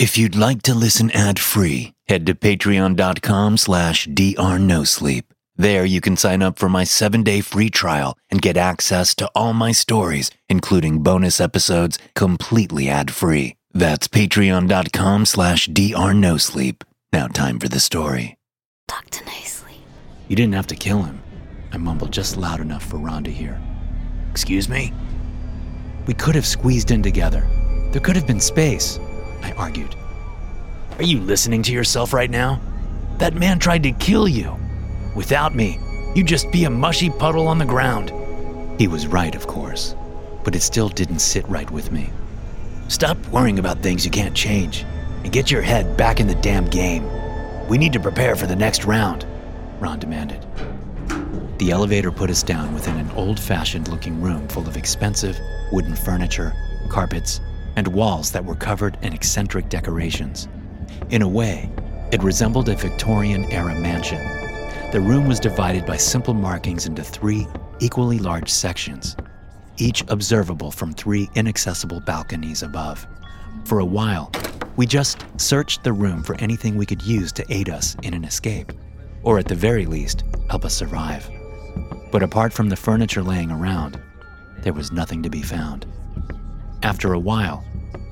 [0.00, 5.24] If you'd like to listen ad-free, head to patreon.com slash drnosleep.
[5.56, 9.52] There you can sign up for my seven-day free trial and get access to all
[9.52, 13.56] my stories, including bonus episodes, completely ad-free.
[13.74, 16.82] That's patreon.com slash drnosleep.
[17.12, 18.38] Now time for the story.
[18.88, 19.26] Dr.
[19.26, 19.82] Nicely.
[20.28, 21.20] You didn't have to kill him.
[21.72, 23.60] I mumbled just loud enough for Ron to hear.
[24.30, 24.94] Excuse me?
[26.06, 27.46] We could have squeezed in together.
[27.92, 28.98] There could have been space,
[29.42, 29.94] I argued.
[30.98, 32.60] Are you listening to yourself right now?
[33.18, 34.56] That man tried to kill you.
[35.14, 35.78] Without me,
[36.14, 38.12] you'd just be a mushy puddle on the ground.
[38.80, 39.94] He was right, of course,
[40.44, 42.10] but it still didn't sit right with me.
[42.88, 44.84] Stop worrying about things you can't change
[45.22, 47.04] and get your head back in the damn game.
[47.68, 49.26] We need to prepare for the next round,
[49.78, 50.44] Ron demanded.
[51.58, 55.38] The elevator put us down within an old fashioned looking room full of expensive
[55.70, 56.54] wooden furniture,
[56.88, 57.40] carpets,
[57.80, 60.48] and walls that were covered in eccentric decorations.
[61.08, 61.70] In a way,
[62.12, 64.20] it resembled a Victorian era mansion.
[64.92, 67.46] The room was divided by simple markings into three
[67.78, 69.16] equally large sections,
[69.78, 73.06] each observable from three inaccessible balconies above.
[73.64, 74.30] For a while,
[74.76, 78.24] we just searched the room for anything we could use to aid us in an
[78.24, 78.72] escape,
[79.22, 81.30] or at the very least, help us survive.
[82.12, 83.98] But apart from the furniture laying around,
[84.58, 85.86] there was nothing to be found.
[86.82, 87.62] After a while,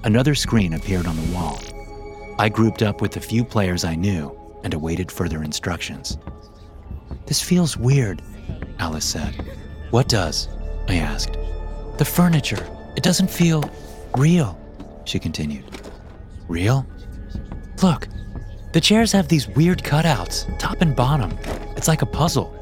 [0.04, 1.60] another screen appeared on the wall.
[2.38, 6.18] I grouped up with the few players I knew and awaited further instructions.
[7.26, 8.22] This feels weird,
[8.78, 9.34] Alice said.
[9.90, 10.48] What does?
[10.88, 11.36] I asked.
[11.98, 12.66] The furniture.
[12.96, 13.68] It doesn't feel
[14.16, 14.58] real,
[15.04, 15.64] she continued.
[16.48, 16.86] Real?
[17.82, 18.08] Look,
[18.72, 21.36] the chairs have these weird cutouts, top and bottom.
[21.76, 22.54] It's like a puzzle,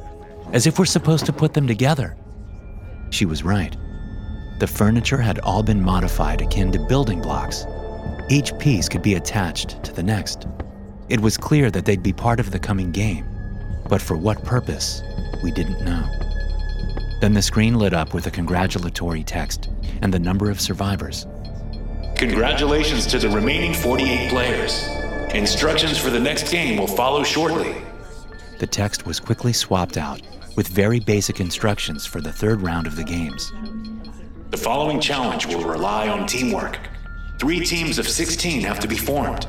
[0.53, 2.17] as if we're supposed to put them together.
[3.11, 3.77] She was right.
[4.59, 7.67] The furniture had all been modified akin to building blocks.
[8.31, 10.47] Each piece could be attached to the next.
[11.11, 13.27] It was clear that they'd be part of the coming game,
[13.89, 15.03] but for what purpose,
[15.43, 16.11] we didn't know.
[17.21, 19.69] Then the screen lit up with a congratulatory text
[20.01, 21.27] and the number of survivors.
[22.17, 24.87] Congratulations to the remaining 48 players.
[25.35, 27.77] Instructions for the next game will follow shortly.
[28.59, 30.23] The text was quickly swapped out
[30.57, 33.53] with very basic instructions for the third round of the games.
[34.57, 36.79] The following challenge will rely on teamwork.
[37.39, 39.47] Three teams of 16 have to be formed.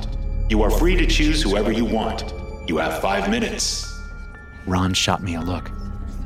[0.50, 2.34] You are free to choose whoever you want.
[2.68, 4.02] You have five minutes.
[4.66, 5.72] Ron shot me a look,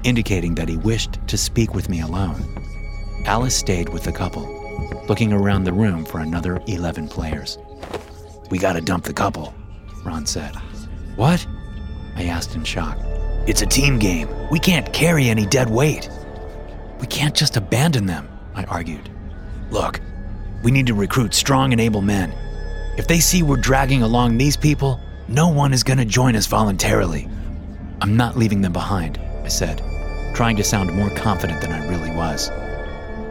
[0.03, 2.41] indicating that he wished to speak with me alone.
[3.25, 4.49] Alice stayed with the couple,
[5.07, 7.59] looking around the room for another 11 players.
[8.49, 9.53] We gotta dump the couple,
[10.03, 10.55] Ron said.
[11.17, 11.45] What?
[12.15, 12.97] I asked in shock.
[13.45, 14.27] It's a team game.
[14.49, 16.09] We can't carry any dead weight.
[16.99, 19.09] We can't just abandon them, I argued.
[19.69, 19.99] Look,
[20.63, 22.33] we need to recruit strong and able men.
[22.97, 27.29] If they see we're dragging along these people, no one is gonna join us voluntarily.
[28.01, 29.81] I'm not leaving them behind, I said,
[30.35, 32.51] trying to sound more confident than I really was.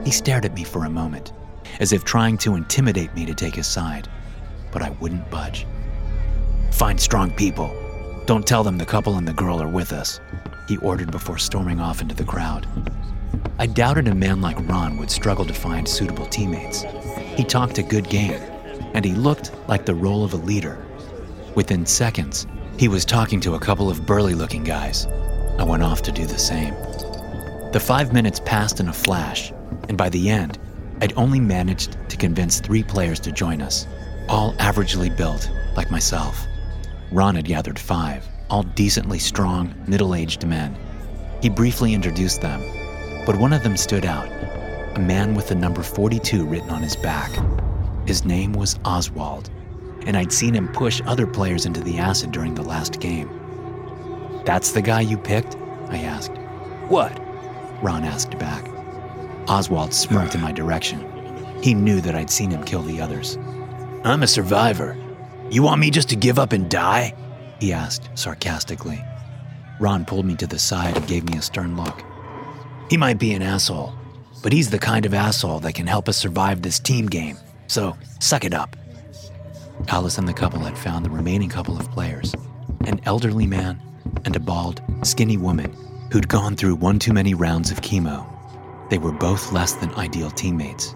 [0.04, 1.32] He stared at me for a moment,
[1.78, 4.08] as if trying to intimidate me to take his side,
[4.72, 5.66] but I wouldn't budge.
[6.72, 7.70] Find strong people.
[8.26, 10.20] Don't tell them the couple and the girl are with us,
[10.68, 12.66] he ordered before storming off into the crowd.
[13.58, 16.82] I doubted a man like Ron would struggle to find suitable teammates.
[17.36, 18.40] He talked a good game,
[18.94, 20.84] and he looked like the role of a leader.
[21.54, 22.46] Within seconds,
[22.78, 25.06] he was talking to a couple of burly looking guys.
[25.58, 26.74] I went off to do the same.
[27.72, 29.52] The five minutes passed in a flash,
[29.88, 30.58] and by the end,
[31.02, 33.86] I'd only managed to convince three players to join us,
[34.28, 36.46] all averagely built, like myself.
[37.12, 40.76] Ron had gathered five, all decently strong, middle aged men.
[41.42, 42.62] He briefly introduced them,
[43.30, 44.26] but one of them stood out
[44.96, 47.30] a man with the number 42 written on his back.
[48.04, 49.50] His name was Oswald,
[50.04, 53.30] and I'd seen him push other players into the acid during the last game.
[54.44, 55.54] That's the guy you picked?
[55.90, 56.32] I asked.
[56.88, 57.16] What?
[57.80, 58.68] Ron asked back.
[59.48, 61.06] Oswald smirked in my direction.
[61.62, 63.38] He knew that I'd seen him kill the others.
[64.02, 64.96] I'm a survivor.
[65.52, 67.14] You want me just to give up and die?
[67.60, 69.00] He asked sarcastically.
[69.78, 72.02] Ron pulled me to the side and gave me a stern look.
[72.90, 73.94] He might be an asshole,
[74.42, 77.38] but he's the kind of asshole that can help us survive this team game.
[77.68, 78.74] So, suck it up.
[79.86, 82.34] Alice and the couple had found the remaining couple of players
[82.86, 83.80] an elderly man
[84.24, 85.72] and a bald, skinny woman
[86.10, 88.26] who'd gone through one too many rounds of chemo.
[88.90, 90.92] They were both less than ideal teammates.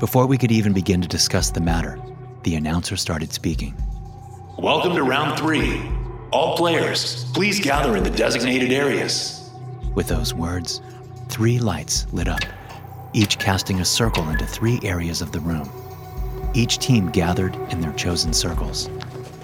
[0.00, 2.02] Before we could even begin to discuss the matter,
[2.42, 3.76] the announcer started speaking.
[4.58, 5.80] Welcome to round three.
[6.32, 9.37] All players, please gather in the designated areas.
[9.98, 10.80] With those words,
[11.28, 12.42] three lights lit up,
[13.14, 15.68] each casting a circle into three areas of the room.
[16.54, 18.88] Each team gathered in their chosen circles.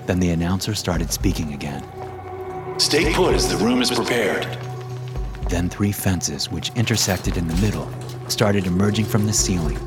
[0.07, 1.83] Then the announcer started speaking again.
[2.79, 4.47] Stay put as the room is prepared.
[5.51, 7.93] Then three fences, which intersected in the middle,
[8.29, 9.81] started emerging from the ceiling,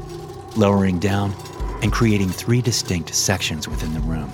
[0.58, 1.34] lowering down
[1.82, 4.30] and creating three distinct sections within the room.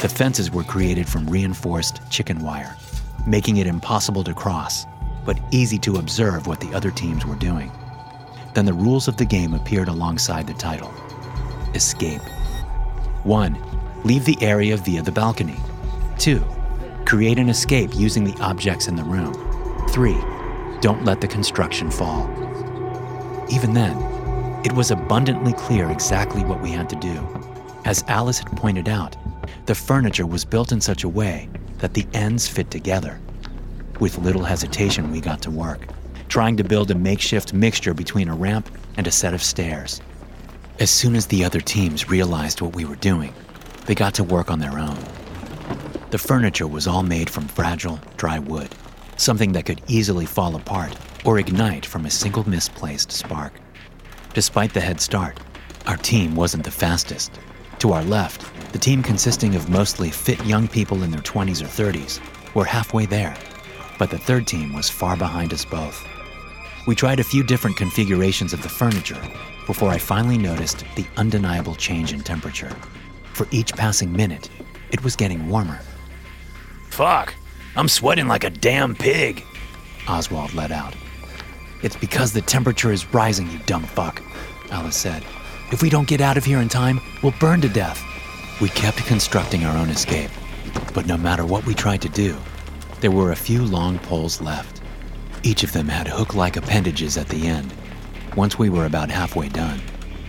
[0.00, 2.76] The fences were created from reinforced chicken wire,
[3.26, 4.86] making it impossible to cross,
[5.26, 7.70] but easy to observe what the other teams were doing.
[8.54, 10.94] Then the rules of the game appeared alongside the title
[11.74, 12.22] Escape.
[13.24, 13.58] 1.
[14.04, 15.56] Leave the area via the balcony.
[16.18, 16.42] 2.
[17.04, 19.34] Create an escape using the objects in the room.
[19.90, 20.14] 3.
[20.80, 22.30] Don't let the construction fall.
[23.50, 23.96] Even then,
[24.64, 27.28] it was abundantly clear exactly what we had to do.
[27.84, 29.16] As Alice had pointed out,
[29.66, 31.48] the furniture was built in such a way
[31.78, 33.20] that the ends fit together.
[33.98, 35.86] With little hesitation, we got to work,
[36.28, 40.02] trying to build a makeshift mixture between a ramp and a set of stairs.
[40.78, 43.32] As soon as the other teams realized what we were doing,
[43.86, 44.98] they got to work on their own.
[46.10, 48.68] The furniture was all made from fragile, dry wood,
[49.16, 50.94] something that could easily fall apart
[51.24, 53.54] or ignite from a single misplaced spark.
[54.34, 55.40] Despite the head start,
[55.86, 57.32] our team wasn't the fastest.
[57.78, 61.66] To our left, the team consisting of mostly fit young people in their 20s or
[61.66, 62.20] 30s
[62.54, 63.34] were halfway there,
[63.98, 66.06] but the third team was far behind us both.
[66.86, 69.20] We tried a few different configurations of the furniture
[69.66, 72.70] before I finally noticed the undeniable change in temperature.
[73.32, 74.48] For each passing minute,
[74.92, 75.80] it was getting warmer.
[76.90, 77.34] Fuck,
[77.74, 79.44] I'm sweating like a damn pig,
[80.08, 80.94] Oswald let out.
[81.82, 84.22] It's because the temperature is rising, you dumb fuck,
[84.70, 85.24] Alice said.
[85.72, 88.02] If we don't get out of here in time, we'll burn to death.
[88.60, 90.30] We kept constructing our own escape,
[90.94, 92.36] but no matter what we tried to do,
[93.06, 94.82] there were a few long poles left.
[95.44, 97.72] Each of them had hook like appendages at the end.
[98.34, 99.80] Once we were about halfway done,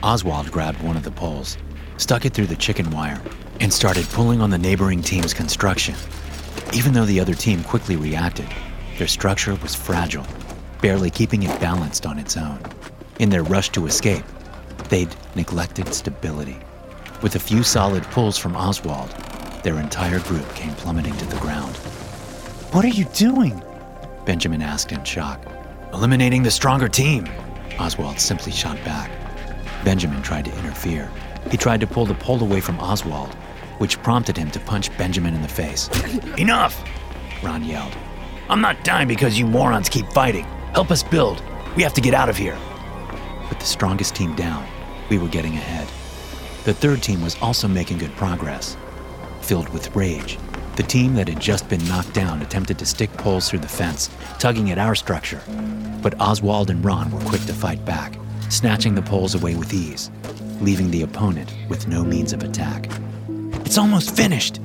[0.04, 1.58] Oswald grabbed one of the poles,
[1.98, 3.20] stuck it through the chicken wire,
[3.62, 5.96] and started pulling on the neighboring team's construction.
[6.72, 8.48] Even though the other team quickly reacted,
[9.00, 10.28] their structure was fragile,
[10.80, 12.62] barely keeping it balanced on its own.
[13.18, 14.24] In their rush to escape,
[14.90, 16.60] they'd neglected stability.
[17.24, 19.10] With a few solid pulls from Oswald,
[19.64, 21.76] their entire group came plummeting to the ground.
[22.72, 23.62] What are you doing?
[24.26, 25.42] Benjamin asked in shock.
[25.94, 27.26] Eliminating the stronger team.
[27.80, 29.10] Oswald simply shot back.
[29.86, 31.10] Benjamin tried to interfere.
[31.50, 33.34] He tried to pull the pole away from Oswald,
[33.78, 35.90] which prompted him to punch Benjamin in the face.
[36.38, 36.84] Enough!
[37.42, 37.96] Ron yelled.
[38.50, 40.44] I'm not dying because you morons keep fighting.
[40.74, 41.42] Help us build.
[41.78, 42.58] We have to get out of here.
[43.48, 44.68] With the strongest team down,
[45.10, 45.88] we were getting ahead.
[46.66, 48.76] The third team was also making good progress.
[49.40, 50.38] Filled with rage,
[50.78, 54.12] the team that had just been knocked down attempted to stick poles through the fence,
[54.38, 55.42] tugging at our structure.
[56.04, 58.16] But Oswald and Ron were quick to fight back,
[58.50, 60.12] snatching the poles away with ease,
[60.62, 62.90] leaving the opponent with no means of attack.
[63.66, 64.60] It's almost finished,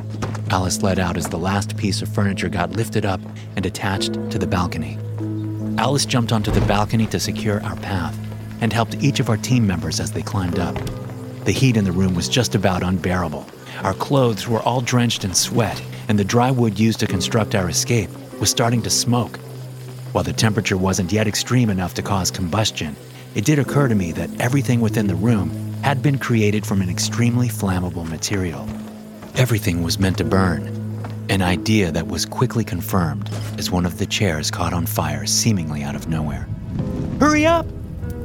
[0.50, 3.20] Alice let out as the last piece of furniture got lifted up
[3.56, 4.98] and attached to the balcony.
[5.78, 8.14] Alice jumped onto the balcony to secure our path
[8.60, 10.76] and helped each of our team members as they climbed up.
[11.46, 13.46] The heat in the room was just about unbearable.
[13.82, 17.68] Our clothes were all drenched in sweat, and the dry wood used to construct our
[17.68, 19.38] escape was starting to smoke.
[20.12, 22.94] While the temperature wasn't yet extreme enough to cause combustion,
[23.34, 25.50] it did occur to me that everything within the room
[25.82, 28.68] had been created from an extremely flammable material.
[29.34, 30.68] Everything was meant to burn,
[31.28, 35.82] an idea that was quickly confirmed as one of the chairs caught on fire seemingly
[35.82, 36.46] out of nowhere.
[37.18, 37.66] Hurry up!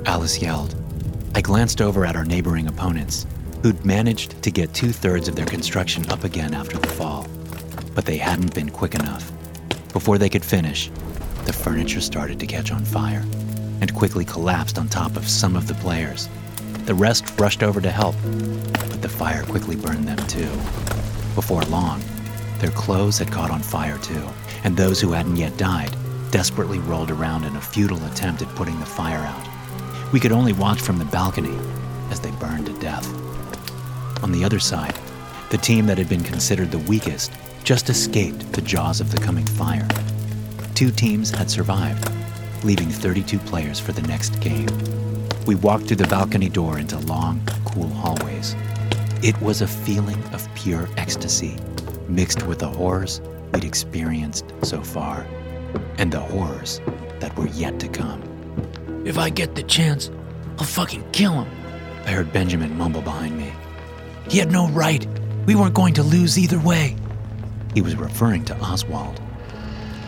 [0.06, 0.76] Alice yelled.
[1.34, 3.26] I glanced over at our neighboring opponents,
[3.62, 7.28] who'd managed to get two thirds of their construction up again after the fall.
[7.96, 9.32] But they hadn't been quick enough.
[9.94, 10.92] Before they could finish,
[11.46, 13.26] the furniture started to catch on fire
[13.82, 16.30] and quickly collapsed on top of some of the players.
[16.86, 18.16] The rest rushed over to help,
[18.74, 20.50] but the fire quickly burned them too.
[21.36, 22.02] Before long,
[22.60, 24.28] their clothes had caught on fire too,
[24.64, 25.96] and those who hadn't yet died
[26.32, 29.48] desperately rolled around in a futile attempt at putting the fire out.
[30.12, 31.58] We could only watch from the balcony
[32.10, 33.27] as they burned to death.
[34.24, 34.98] On the other side,
[35.50, 37.32] the team that had been considered the weakest
[37.64, 39.88] just escaped the jaws of the coming fire.
[40.74, 42.10] Two teams had survived,
[42.64, 44.70] leaving 32 players for the next game.
[45.46, 48.56] We walked through the balcony door into long, cool hallways.
[49.24, 51.58] It was a feeling of pure ecstasy,
[52.08, 53.22] mixed with the horrors
[53.54, 55.26] we'd experienced so far,
[55.98, 56.82] and the horrors
[57.20, 58.22] that were yet to come.
[59.06, 60.12] If I get the chance,
[60.60, 61.50] I'll fucking kill him.
[62.06, 63.52] I heard Benjamin mumble behind me.
[64.30, 65.08] He had no right.
[65.46, 66.96] We weren't going to lose either way.
[67.74, 69.22] He was referring to Oswald.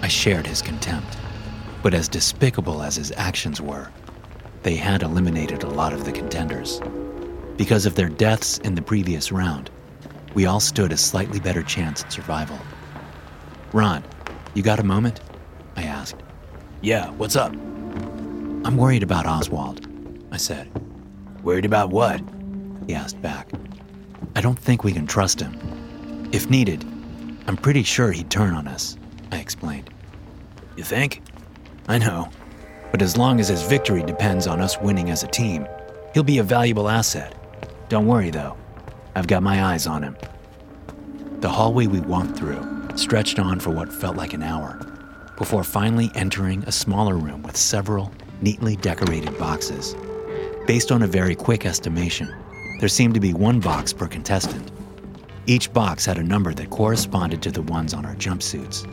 [0.02, 1.18] I shared his contempt,
[1.82, 3.90] but as despicable as his actions were,
[4.64, 6.82] they had eliminated a lot of the contenders.
[7.56, 9.70] Because of their deaths in the previous round,
[10.34, 12.60] we all stood a slightly better chance at survival.
[13.72, 14.04] Ron,
[14.54, 15.22] you got a moment?
[15.76, 16.18] I asked.
[16.82, 17.52] Yeah, what's up?
[17.54, 19.88] I'm worried about Oswald,
[20.32, 20.70] I said.
[21.44, 22.22] Worried about what?
[22.88, 23.50] He asked back.
[24.36, 26.30] I don't think we can trust him.
[26.32, 26.86] If needed,
[27.48, 28.98] I'm pretty sure he'd turn on us,
[29.32, 29.90] I explained.
[30.76, 31.22] You think?
[31.88, 32.30] I know.
[32.92, 35.68] But as long as his victory depends on us winning as a team,
[36.14, 37.36] he'll be a valuable asset.
[37.90, 38.56] Don't worry, though.
[39.16, 40.16] I've got my eyes on him.
[41.40, 44.78] The hallway we walked through stretched on for what felt like an hour,
[45.38, 48.12] before finally entering a smaller room with several
[48.42, 49.96] neatly decorated boxes.
[50.68, 52.34] Based on a very quick estimation,
[52.80, 54.72] there seemed to be one box per contestant.
[55.46, 58.88] Each box had a number that corresponded to the ones on our jumpsuits.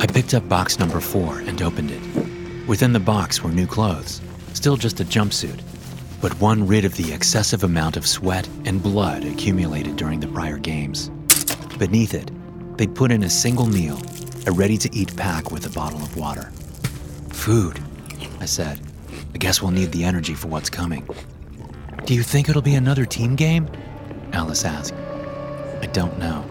[0.00, 2.68] I picked up box number four and opened it.
[2.68, 4.20] Within the box were new clothes,
[4.52, 5.60] still just a jumpsuit,
[6.20, 10.58] but one rid of the excessive amount of sweat and blood accumulated during the prior
[10.58, 11.10] games.
[11.78, 12.30] Beneath it,
[12.76, 14.00] they'd put in a single meal,
[14.46, 16.50] a ready to eat pack with a bottle of water.
[17.30, 17.80] Food,
[18.40, 18.80] I said.
[19.34, 21.06] I guess we'll need the energy for what's coming.
[22.04, 23.66] Do you think it'll be another team game?
[24.34, 24.92] Alice asked.
[24.92, 26.44] I don't know.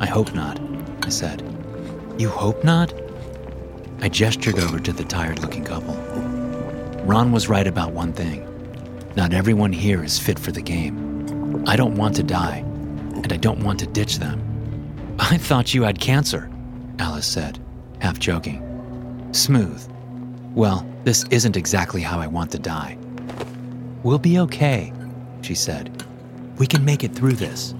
[0.00, 0.58] I hope not,
[1.02, 1.42] I said.
[2.16, 2.94] You hope not?
[4.00, 5.94] I gestured over to the tired looking couple.
[7.04, 8.48] Ron was right about one thing.
[9.14, 11.62] Not everyone here is fit for the game.
[11.68, 12.64] I don't want to die,
[13.14, 14.40] and I don't want to ditch them.
[15.18, 16.50] I thought you had cancer,
[16.98, 17.58] Alice said,
[17.98, 19.28] half joking.
[19.32, 19.86] Smooth.
[20.54, 22.96] Well, this isn't exactly how I want to die.
[24.04, 24.92] We'll be okay,
[25.40, 26.04] she said.
[26.58, 27.74] We can make it through this.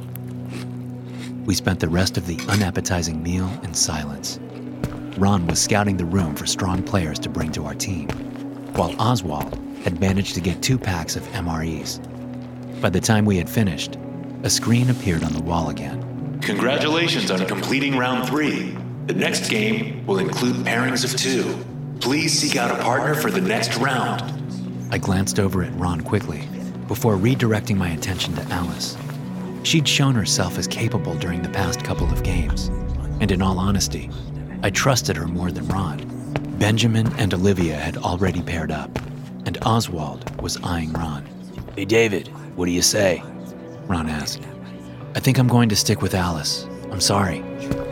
[1.45, 4.41] We spent the rest of the unappetizing meal in silence.
[5.19, 8.09] Ron was scouting the room for strong players to bring to our team,
[8.73, 9.55] while Oswald
[9.85, 12.01] had managed to get two packs of MREs.
[12.81, 13.99] By the time we had finished,
[14.45, 16.41] a screen appeared on the wall again.
[16.41, 18.75] Congratulations on completing round three.
[19.09, 21.63] The next game will include pairings of two.
[22.01, 24.44] Please seek out a partner for the next round.
[24.91, 26.49] I glanced over at Ron quickly
[26.89, 28.97] before redirecting my attention to Alice.
[29.63, 32.69] She'd shown herself as capable during the past couple of games,
[33.21, 34.11] and in all honesty,
[34.63, 35.99] I trusted her more than Ron.
[36.59, 38.91] Benjamin and Olivia had already paired up,
[39.47, 41.27] and Oswald was eyeing Ron.
[41.75, 43.23] Hey, David, what do you say?
[43.87, 44.43] Ron asked.
[45.15, 46.67] I think I'm going to stick with Alice.
[46.91, 47.43] I'm sorry,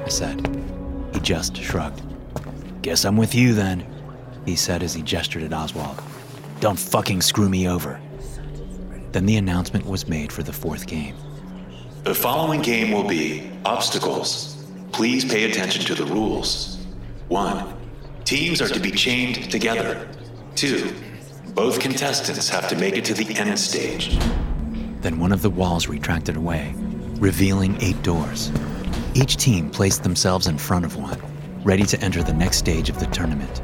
[0.04, 0.46] I said.
[1.12, 2.02] He just shrugged.
[2.82, 3.86] Guess I'm with you then,
[4.44, 6.00] he said as he gestured at Oswald.
[6.62, 8.00] Don't fucking screw me over.
[9.10, 11.16] Then the announcement was made for the fourth game.
[12.04, 14.64] The following game will be obstacles.
[14.92, 16.86] Please pay attention to the rules.
[17.26, 17.74] 1.
[18.22, 20.08] Teams are to be chained together.
[20.54, 20.94] 2.
[21.52, 24.16] Both contestants have to make it to the end stage.
[25.00, 26.76] Then one of the walls retracted away,
[27.16, 28.52] revealing eight doors.
[29.14, 31.20] Each team placed themselves in front of one,
[31.64, 33.60] ready to enter the next stage of the tournament.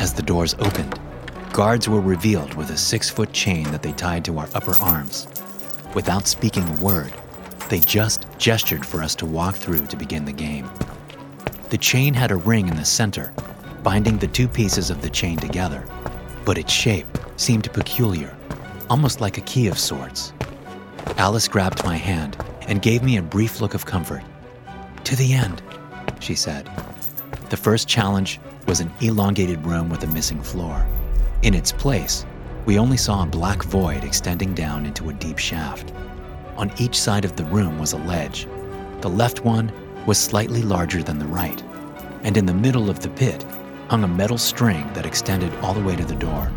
[0.00, 0.98] As the doors opened,
[1.56, 5.26] guards were revealed with a six foot chain that they tied to our upper arms.
[5.94, 7.14] Without speaking a word,
[7.70, 10.68] they just gestured for us to walk through to begin the game.
[11.70, 13.32] The chain had a ring in the center,
[13.82, 15.88] binding the two pieces of the chain together,
[16.44, 17.06] but its shape
[17.38, 18.36] seemed peculiar,
[18.90, 20.34] almost like a key of sorts.
[21.16, 22.36] Alice grabbed my hand
[22.68, 24.22] and gave me a brief look of comfort.
[25.04, 25.62] To the end,
[26.20, 26.68] she said.
[27.48, 30.86] The first challenge was an elongated room with a missing floor.
[31.42, 32.24] In its place,
[32.64, 35.92] we only saw a black void extending down into a deep shaft.
[36.56, 38.48] On each side of the room was a ledge.
[39.02, 39.70] The left one
[40.06, 41.62] was slightly larger than the right,
[42.22, 43.44] and in the middle of the pit
[43.88, 46.50] hung a metal string that extended all the way to the door.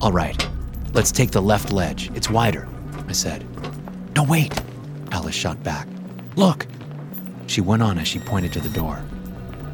[0.00, 0.46] All right,
[0.92, 2.10] let's take the left ledge.
[2.14, 2.68] It's wider,
[3.08, 3.46] I said.
[4.16, 4.60] No, wait,
[5.12, 5.88] Alice shot back.
[6.36, 6.66] Look!
[7.46, 9.04] She went on as she pointed to the door.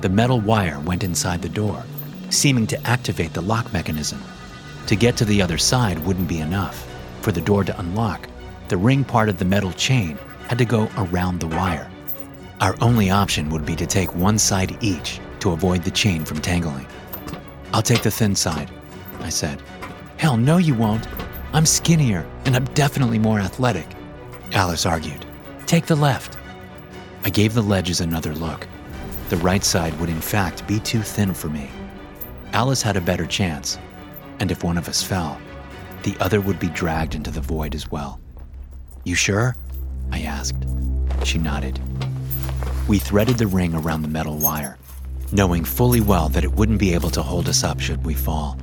[0.02, 1.82] The metal wire went inside the door,
[2.30, 4.22] seeming to activate the lock mechanism.
[4.86, 6.86] To get to the other side wouldn't be enough.
[7.20, 8.28] For the door to unlock,
[8.68, 10.18] the ring part of the metal chain
[10.48, 11.90] had to go around the wire.
[12.60, 16.40] Our only option would be to take one side each to avoid the chain from
[16.40, 16.86] tangling.
[17.72, 18.70] I'll take the thin side,
[19.20, 19.62] I said.
[20.16, 21.06] Hell no, you won't.
[21.52, 23.86] I'm skinnier and I'm definitely more athletic.
[24.52, 25.24] Alice argued.
[25.66, 26.36] Take the left.
[27.24, 28.66] I gave the ledges another look.
[29.28, 31.70] The right side would, in fact, be too thin for me.
[32.52, 33.78] Alice had a better chance,
[34.40, 35.40] and if one of us fell,
[36.02, 38.20] the other would be dragged into the void as well.
[39.04, 39.56] You sure?
[40.10, 40.66] I asked.
[41.24, 41.78] She nodded.
[42.88, 44.78] We threaded the ring around the metal wire,
[45.30, 48.58] knowing fully well that it wouldn't be able to hold us up should we fall.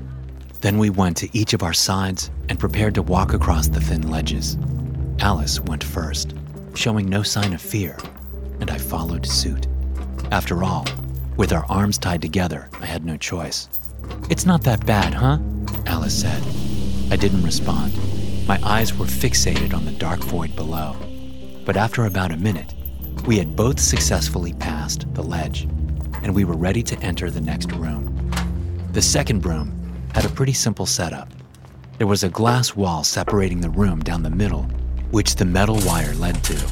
[0.60, 4.10] Then we went to each of our sides and prepared to walk across the thin
[4.10, 4.58] ledges.
[5.20, 6.34] Alice went first,
[6.76, 7.98] showing no sign of fear,
[8.60, 9.68] and I followed suit.
[10.32, 10.86] After all,
[11.38, 13.70] with our arms tied together, I had no choice.
[14.30, 15.38] It's not that bad, huh?
[15.86, 16.44] Alice said.
[17.12, 17.94] I didn't respond.
[18.48, 20.96] My eyes were fixated on the dark void below.
[21.64, 22.74] But after about a minute,
[23.26, 25.64] we had both successfully passed the ledge,
[26.24, 28.32] and we were ready to enter the next room.
[28.94, 29.72] The second room
[30.14, 31.30] had a pretty simple setup.
[31.98, 34.64] There was a glass wall separating the room down the middle,
[35.12, 36.66] which the metal wire led to.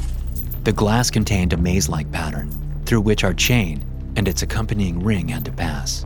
[0.63, 2.51] The glass contained a maze like pattern
[2.86, 3.84] through which our chain
[4.15, 6.05] and its accompanying ring had to pass.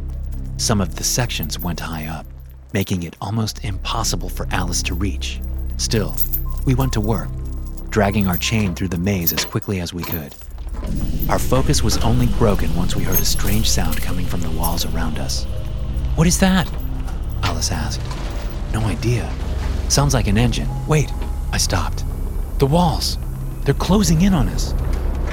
[0.57, 2.25] Some of the sections went high up,
[2.73, 5.39] making it almost impossible for Alice to reach.
[5.77, 6.15] Still,
[6.65, 7.29] we went to work,
[7.89, 10.35] dragging our chain through the maze as quickly as we could.
[11.29, 14.85] Our focus was only broken once we heard a strange sound coming from the walls
[14.85, 15.45] around us.
[16.15, 16.71] What is that?
[17.43, 18.01] Alice asked.
[18.73, 19.31] No idea.
[19.87, 20.67] Sounds like an engine.
[20.87, 21.11] Wait,
[21.51, 22.03] I stopped.
[22.59, 23.17] The walls.
[23.63, 24.73] They're closing in on us.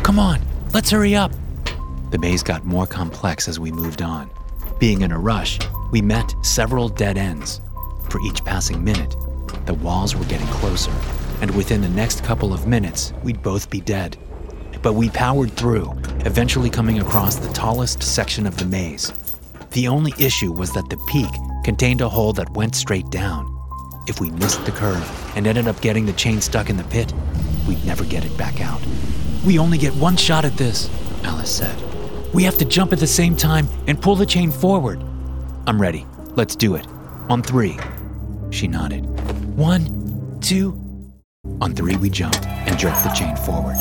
[0.03, 0.41] Come on,
[0.73, 1.33] let's hurry up.
[2.17, 4.31] The maze got more complex as we moved on.
[4.79, 5.59] Being in a rush,
[5.93, 7.61] we met several dead ends.
[8.09, 9.15] For each passing minute,
[9.67, 10.93] the walls were getting closer,
[11.43, 14.17] and within the next couple of minutes, we'd both be dead.
[14.81, 15.93] But we powered through,
[16.25, 19.13] eventually coming across the tallest section of the maze.
[19.73, 21.29] The only issue was that the peak
[21.65, 23.45] contained a hole that went straight down.
[24.09, 27.13] If we missed the curve and ended up getting the chain stuck in the pit,
[27.69, 28.81] we'd never get it back out.
[29.45, 30.89] We only get one shot at this,
[31.23, 31.86] Alice said.
[32.37, 35.03] We have to jump at the same time and pull the chain forward.
[35.67, 36.07] I'm ready.
[36.35, 36.87] Let's do it.
[37.31, 37.79] On three.
[38.51, 39.07] She nodded.
[39.57, 40.79] One, two.
[41.63, 43.79] On three, we jumped and jerked the chain forward.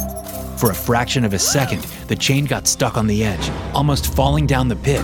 [0.58, 4.48] For a fraction of a second, the chain got stuck on the edge, almost falling
[4.48, 5.04] down the pit.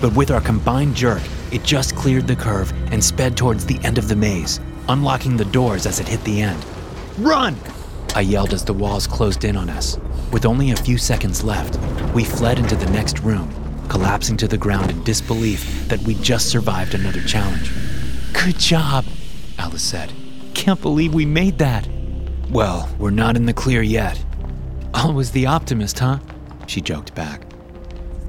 [0.00, 3.98] But with our combined jerk, it just cleared the curve and sped towards the end
[3.98, 6.64] of the maze, unlocking the doors as it hit the end.
[7.18, 7.56] Run!
[8.16, 9.98] I yelled as the walls closed in on us.
[10.32, 11.78] With only a few seconds left,
[12.14, 13.50] we fled into the next room,
[13.90, 17.70] collapsing to the ground in disbelief that we'd just survived another challenge.
[18.32, 19.04] Good job,
[19.58, 20.14] Alice said.
[20.54, 21.86] Can't believe we made that.
[22.48, 24.24] Well, we're not in the clear yet.
[24.94, 26.18] Always the optimist, huh?
[26.68, 27.42] She joked back.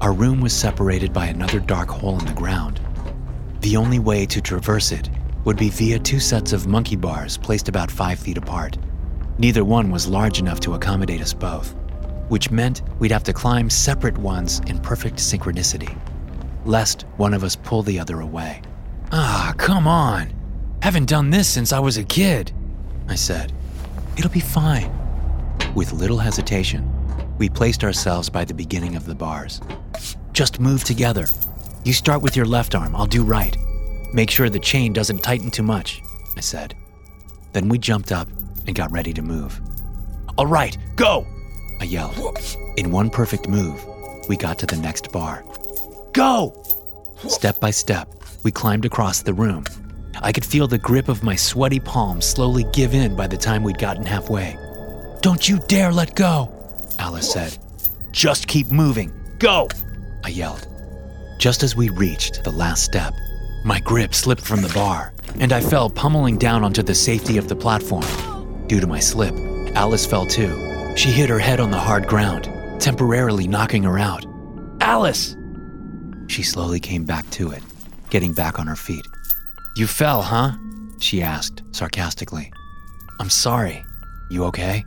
[0.02, 2.78] Our room was separated by another dark hole in the ground.
[3.60, 5.08] The only way to traverse it
[5.46, 8.76] would be via two sets of monkey bars placed about five feet apart.
[9.40, 11.76] Neither one was large enough to accommodate us both,
[12.28, 15.96] which meant we'd have to climb separate ones in perfect synchronicity,
[16.64, 18.62] lest one of us pull the other away.
[19.12, 20.32] Ah, come on.
[20.82, 22.52] Haven't done this since I was a kid,
[23.08, 23.52] I said.
[24.16, 24.92] It'll be fine.
[25.74, 26.90] With little hesitation,
[27.38, 29.60] we placed ourselves by the beginning of the bars.
[30.32, 31.26] Just move together.
[31.84, 33.56] You start with your left arm, I'll do right.
[34.12, 36.02] Make sure the chain doesn't tighten too much,
[36.36, 36.74] I said.
[37.52, 38.28] Then we jumped up
[38.68, 39.60] and got ready to move.
[40.36, 41.26] All right, go!
[41.80, 42.16] I yelled.
[42.76, 43.84] In one perfect move,
[44.28, 45.44] we got to the next bar.
[46.12, 46.54] Go!
[47.26, 48.08] Step by step,
[48.44, 49.64] we climbed across the room.
[50.20, 53.62] I could feel the grip of my sweaty palms slowly give in by the time
[53.62, 54.56] we'd gotten halfway.
[55.22, 56.52] Don't you dare let go,
[56.98, 57.56] Alice said.
[58.12, 59.12] Just keep moving.
[59.38, 59.68] Go!
[60.24, 60.68] I yelled.
[61.38, 63.14] Just as we reached the last step,
[63.64, 67.48] my grip slipped from the bar, and I fell pummeling down onto the safety of
[67.48, 68.04] the platform.
[68.68, 69.34] Due to my slip,
[69.74, 70.94] Alice fell too.
[70.94, 74.26] She hit her head on the hard ground, temporarily knocking her out.
[74.82, 75.36] Alice!
[76.28, 77.62] She slowly came back to it,
[78.10, 79.06] getting back on her feet.
[79.74, 80.52] You fell, huh?
[81.00, 82.52] She asked sarcastically.
[83.20, 83.84] I'm sorry.
[84.30, 84.84] You okay?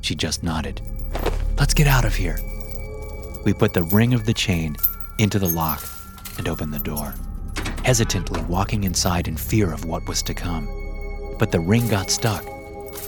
[0.00, 0.80] She just nodded.
[1.58, 2.38] Let's get out of here.
[3.44, 4.76] We put the ring of the chain
[5.18, 5.86] into the lock
[6.38, 7.14] and opened the door,
[7.84, 10.66] hesitantly walking inside in fear of what was to come.
[11.38, 12.44] But the ring got stuck,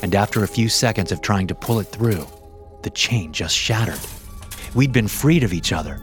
[0.03, 2.27] and after a few seconds of trying to pull it through,
[2.83, 4.01] the chain just shattered.
[4.75, 6.01] We'd been freed of each other,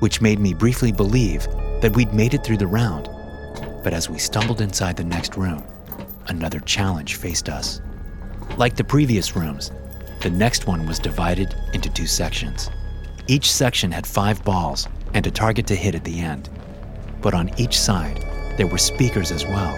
[0.00, 1.46] which made me briefly believe
[1.80, 3.08] that we'd made it through the round.
[3.82, 5.64] But as we stumbled inside the next room,
[6.26, 7.80] another challenge faced us.
[8.56, 9.70] Like the previous rooms,
[10.20, 12.70] the next one was divided into two sections.
[13.26, 16.50] Each section had five balls and a target to hit at the end.
[17.22, 18.24] But on each side,
[18.56, 19.74] there were speakers as well.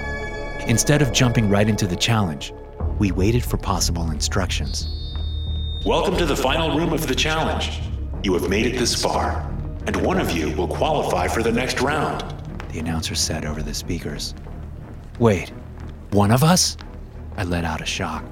[0.66, 2.53] Instead of jumping right into the challenge,
[3.02, 4.86] We waited for possible instructions.
[5.84, 7.80] Welcome to the final room of the challenge.
[8.22, 9.40] You have made it this far,
[9.88, 12.22] and one of you will qualify for the next round.
[12.72, 14.36] The announcer said over the speakers.
[15.18, 15.48] Wait,
[16.12, 16.76] one of us?
[17.36, 18.24] I let out a shock.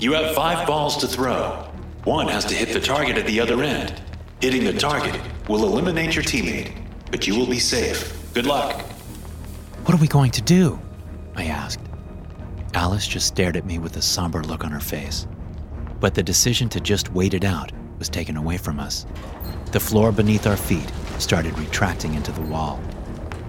[0.00, 1.64] You have five balls to throw.
[2.02, 4.02] One has to hit the target at the other end.
[4.40, 6.72] Hitting the target will eliminate your teammate,
[7.12, 8.12] but you will be safe.
[8.34, 8.74] Good luck.
[9.84, 10.80] What are we going to do?
[11.36, 11.78] I asked.
[12.74, 15.28] Alice just stared at me with a somber look on her face.
[16.00, 19.06] But the decision to just wait it out was taken away from us.
[19.70, 22.80] The floor beneath our feet started retracting into the wall.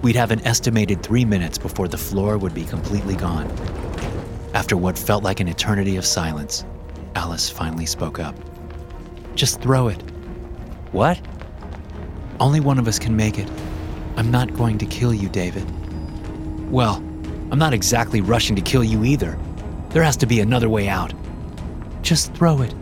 [0.00, 3.50] We'd have an estimated three minutes before the floor would be completely gone.
[4.54, 6.64] After what felt like an eternity of silence,
[7.16, 8.36] Alice finally spoke up.
[9.34, 10.00] Just throw it.
[10.92, 11.20] What?
[12.38, 13.50] Only one of us can make it.
[14.16, 15.66] I'm not going to kill you, David.
[16.70, 17.02] Well,
[17.50, 19.38] I'm not exactly rushing to kill you either.
[19.90, 21.12] There has to be another way out.
[22.02, 22.74] Just throw it.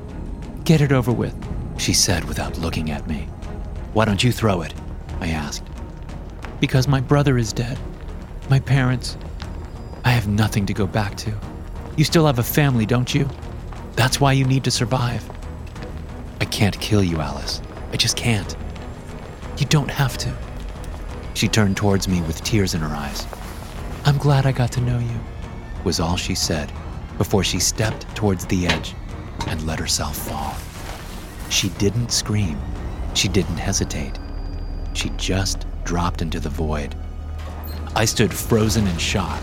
[0.65, 1.35] Get it over with,
[1.79, 3.29] she said without looking at me.
[3.93, 4.75] Why don't you throw it?
[5.21, 5.65] I asked.
[6.61, 7.79] Because my brother is dead.
[8.49, 9.19] My parents.
[10.05, 11.33] I have nothing to go back to.
[11.97, 13.29] You still have a family, don't you?
[13.97, 15.29] That's why you need to survive.
[16.41, 17.61] I can't kill you, Alice.
[17.93, 18.57] I just can't.
[19.59, 20.35] You don't have to.
[21.35, 23.27] She turned towards me with tears in her eyes.
[24.07, 25.19] I'm glad I got to know you,
[25.83, 26.71] was all she said
[27.17, 28.95] before she stepped towards the edge
[29.47, 30.55] and let herself fall.
[31.49, 32.61] She didn't scream.
[33.15, 34.19] She didn't hesitate.
[34.93, 36.95] She just dropped into the void.
[37.97, 39.41] I stood frozen in shock,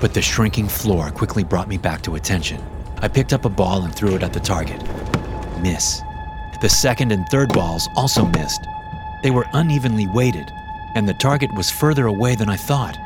[0.00, 2.62] but the shrinking floor quickly brought me back to attention.
[2.98, 4.80] I picked up a ball and threw it at the target.
[5.60, 6.00] Miss.
[6.60, 8.64] The second and third balls also missed.
[9.24, 10.52] They were unevenly weighted,
[10.94, 12.96] and the target was further away than I thought.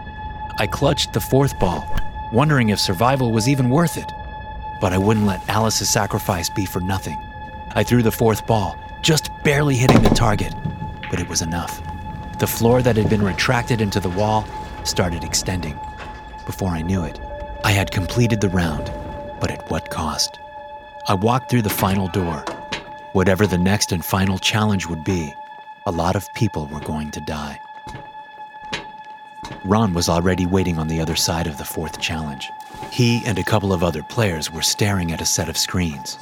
[0.59, 1.87] I clutched the fourth ball,
[2.33, 4.11] wondering if survival was even worth it.
[4.81, 7.19] But I wouldn't let Alice's sacrifice be for nothing.
[7.75, 10.55] I threw the fourth ball, just barely hitting the target,
[11.11, 11.83] but it was enough.
[12.39, 14.47] The floor that had been retracted into the wall
[14.85, 15.79] started extending.
[16.47, 17.21] Before I knew it,
[17.63, 18.91] I had completed the round,
[19.41, 20.39] but at what cost?
[21.07, 22.43] I walked through the final door.
[23.13, 25.35] Whatever the next and final challenge would be,
[25.85, 27.61] a lot of people were going to die.
[29.65, 32.51] Ron was already waiting on the other side of the fourth challenge.
[32.91, 36.19] He and a couple of other players were staring at a set of screens.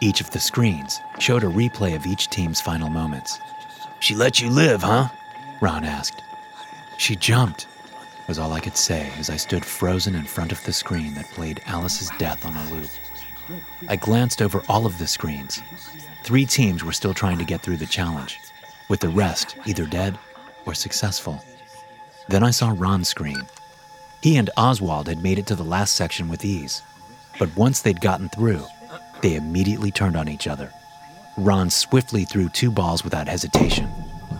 [0.00, 3.38] Each of the screens showed a replay of each team's final moments.
[4.00, 5.08] She let you live, huh?
[5.60, 6.22] Ron asked.
[6.98, 7.66] She jumped,
[8.28, 11.30] was all I could say as I stood frozen in front of the screen that
[11.30, 12.90] played Alice's death on a loop.
[13.88, 15.62] I glanced over all of the screens.
[16.24, 18.40] Three teams were still trying to get through the challenge,
[18.88, 20.18] with the rest either dead
[20.64, 21.44] or successful.
[22.28, 23.42] Then I saw Ron's screen.
[24.22, 26.82] He and Oswald had made it to the last section with ease,
[27.38, 28.64] but once they'd gotten through,
[29.22, 30.72] they immediately turned on each other.
[31.36, 33.86] Ron swiftly threw two balls without hesitation.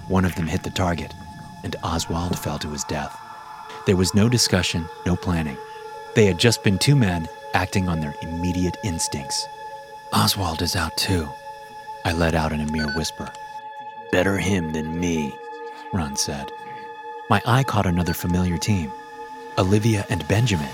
[0.09, 1.12] One of them hit the target,
[1.62, 3.16] and Oswald fell to his death.
[3.87, 5.57] There was no discussion, no planning.
[6.14, 9.46] They had just been two men acting on their immediate instincts.
[10.12, 11.29] Oswald is out too,
[12.05, 13.29] I let out in a mere whisper.
[14.12, 15.35] Better him than me,
[15.92, 16.51] Ron said.
[17.28, 18.92] My eye caught another familiar team
[19.58, 20.68] Olivia and Benjamin.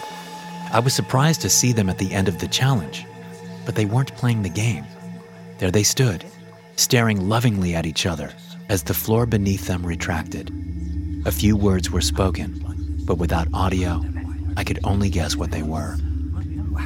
[0.70, 3.06] I was surprised to see them at the end of the challenge,
[3.64, 4.84] but they weren't playing the game.
[5.58, 6.26] There they stood,
[6.76, 8.34] staring lovingly at each other
[8.68, 10.50] as the floor beneath them retracted.
[11.24, 12.62] A few words were spoken,
[13.06, 14.02] but without audio,
[14.56, 15.96] I could only guess what they were.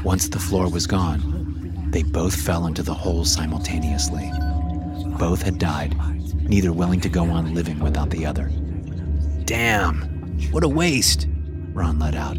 [0.05, 4.31] Once the floor was gone, they both fell into the hole simultaneously.
[5.19, 5.97] Both had died,
[6.49, 8.49] neither willing to go on living without the other.
[9.47, 10.01] Damn,
[10.51, 11.29] what a waste.
[11.73, 12.37] Ron let out.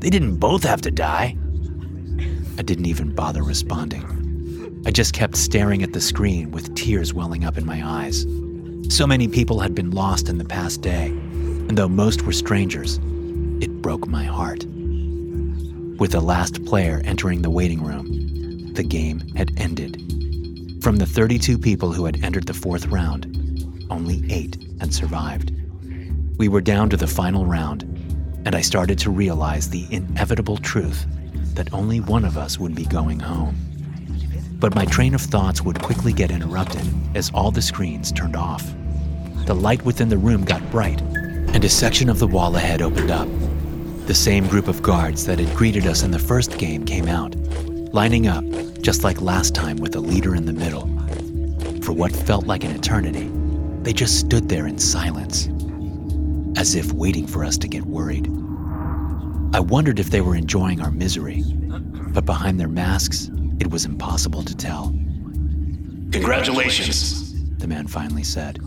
[0.00, 1.36] They didn't both have to die.
[2.56, 4.82] I didn't even bother responding.
[4.86, 8.22] I just kept staring at the screen with tears welling up in my eyes.
[8.88, 12.96] So many people had been lost in the past day, and though most were strangers,
[13.60, 14.64] it broke my heart.
[15.98, 20.00] With the last player entering the waiting room, the game had ended.
[20.82, 23.26] From the 32 people who had entered the fourth round,
[23.90, 25.52] only eight had survived.
[26.38, 27.82] We were down to the final round,
[28.44, 31.04] and I started to realize the inevitable truth
[31.54, 33.56] that only one of us would be going home.
[34.60, 38.64] But my train of thoughts would quickly get interrupted as all the screens turned off.
[39.46, 43.10] The light within the room got bright, and a section of the wall ahead opened
[43.10, 43.26] up.
[44.06, 47.34] The same group of guards that had greeted us in the first game came out,
[47.92, 48.44] lining up
[48.80, 50.86] just like last time with a leader in the middle.
[51.82, 53.28] For what felt like an eternity,
[53.82, 55.48] they just stood there in silence,
[56.58, 58.26] as if waiting for us to get worried.
[59.54, 61.44] I wondered if they were enjoying our misery,
[62.12, 64.88] but behind their masks, it was impossible to tell.
[66.10, 68.58] Congratulations, The man finally said.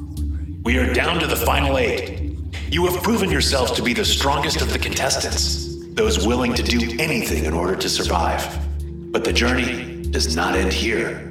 [0.63, 2.33] we are down to the final eight.
[2.69, 6.95] You have proven yourselves to be the strongest of the contestants, those willing to do
[6.97, 8.41] anything in order to survive.
[9.11, 11.27] But the journey does not end here.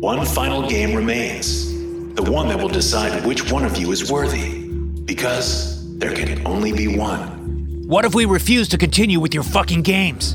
[0.00, 1.68] One final game remains,
[2.14, 4.68] the one that will decide which one of you is worthy,
[5.04, 7.84] because there can only be one.
[7.88, 10.34] What if we refuse to continue with your fucking games?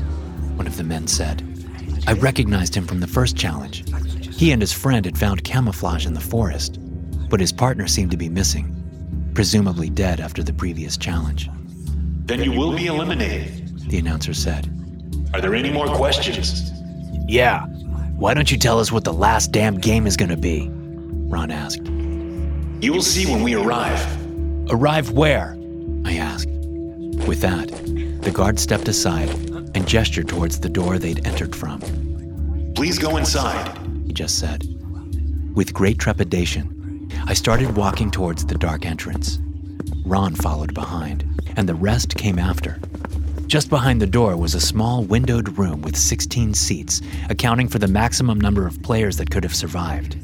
[0.56, 1.42] One of the men said.
[2.06, 3.82] I recognized him from the first challenge.
[4.36, 6.78] He and his friend had found camouflage in the forest,
[7.30, 11.48] but his partner seemed to be missing, presumably dead after the previous challenge.
[12.26, 13.88] Then you will be eliminated.
[13.88, 14.68] The announcer said.
[15.32, 16.70] Are there any more questions?
[17.26, 17.64] Yeah.
[18.16, 20.68] Why don't you tell us what the last damn game is gonna be?
[20.70, 21.86] Ron asked.
[22.82, 24.23] You will see when we arrive.
[24.70, 25.56] Arrive where?
[26.06, 26.48] I asked.
[26.48, 27.68] With that,
[28.22, 29.28] the guard stepped aside
[29.74, 31.80] and gestured towards the door they'd entered from.
[32.74, 33.78] Please go inside.
[34.06, 34.66] he just said.
[35.54, 39.38] With great trepidation, I started walking towards the dark entrance.
[40.04, 41.24] Ron followed behind,
[41.56, 42.80] and the rest came after.
[43.46, 47.86] Just behind the door was a small windowed room with 16 seats, accounting for the
[47.86, 50.16] maximum number of players that could have survived.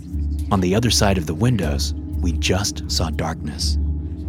[0.51, 3.77] On the other side of the windows, we just saw darkness.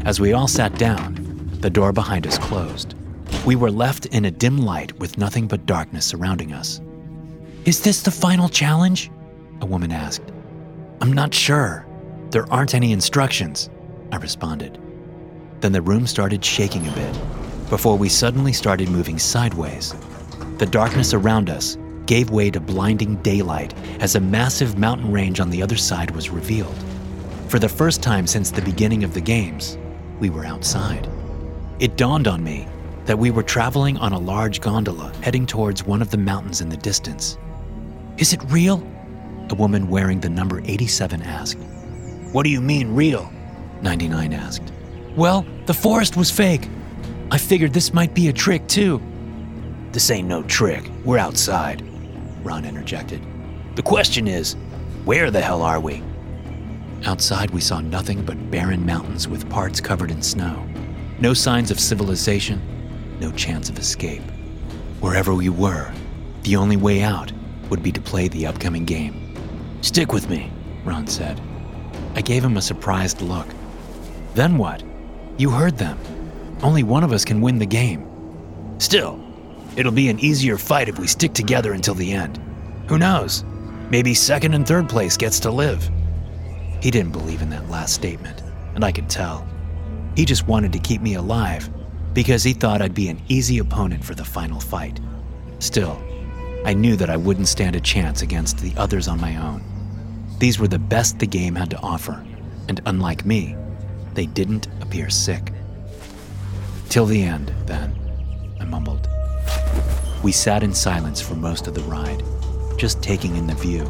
[0.03, 1.15] As we all sat down,
[1.61, 2.95] the door behind us closed.
[3.45, 6.81] We were left in a dim light with nothing but darkness surrounding us.
[7.65, 9.11] Is this the final challenge?
[9.61, 10.31] A woman asked.
[11.01, 11.85] I'm not sure.
[12.31, 13.69] There aren't any instructions,
[14.11, 14.79] I responded.
[15.59, 17.19] Then the room started shaking a bit
[17.69, 19.93] before we suddenly started moving sideways.
[20.57, 25.51] The darkness around us gave way to blinding daylight as a massive mountain range on
[25.51, 26.75] the other side was revealed.
[27.49, 29.77] For the first time since the beginning of the games,
[30.21, 31.09] we were outside.
[31.79, 32.67] It dawned on me
[33.05, 36.69] that we were traveling on a large gondola heading towards one of the mountains in
[36.69, 37.37] the distance.
[38.17, 38.87] Is it real?
[39.49, 41.57] A woman wearing the number 87 asked.
[42.31, 43.29] What do you mean, real?
[43.81, 44.71] 99 asked.
[45.15, 46.69] Well, the forest was fake.
[47.31, 49.01] I figured this might be a trick too,
[49.91, 50.89] This ain't no trick.
[51.03, 51.83] We're outside.
[52.43, 53.21] Ron interjected.
[53.75, 54.55] The question is,
[55.03, 56.03] where the hell are we?
[57.05, 60.67] Outside, we saw nothing but barren mountains with parts covered in snow.
[61.19, 62.61] No signs of civilization,
[63.19, 64.21] no chance of escape.
[64.99, 65.91] Wherever we were,
[66.43, 67.31] the only way out
[67.69, 69.35] would be to play the upcoming game.
[69.81, 70.51] Stick with me.
[70.85, 71.41] Ron said.
[72.15, 73.47] I gave him a surprised look.
[74.35, 74.83] Then what?
[75.37, 75.97] You heard them.
[76.61, 78.07] Only one of us can win the game.
[78.77, 79.19] Still,
[79.75, 82.39] it'll be an easier fight if we stick together until the end.
[82.87, 83.43] Who knows?
[83.89, 85.89] Maybe second and third place gets to live.
[86.81, 88.41] He didn't believe in that last statement,
[88.73, 89.47] and I could tell.
[90.15, 91.69] He just wanted to keep me alive
[92.13, 94.99] because he thought I'd be an easy opponent for the final fight.
[95.59, 96.01] Still,
[96.65, 99.63] I knew that I wouldn't stand a chance against the others on my own.
[100.39, 102.25] These were the best the game had to offer,
[102.67, 103.55] and unlike me,
[104.15, 105.53] they didn't appear sick.
[106.89, 107.95] Till the end, then,
[108.59, 109.07] I mumbled.
[110.23, 112.23] We sat in silence for most of the ride,
[112.77, 113.89] just taking in the view.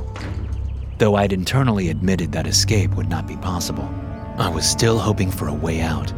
[1.02, 3.90] Though I'd internally admitted that escape would not be possible,
[4.38, 6.14] I was still hoping for a way out.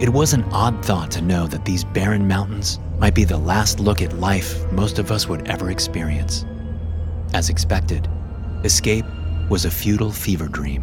[0.00, 3.78] It was an odd thought to know that these barren mountains might be the last
[3.78, 6.46] look at life most of us would ever experience.
[7.34, 8.08] As expected,
[8.64, 9.04] escape
[9.50, 10.82] was a futile fever dream.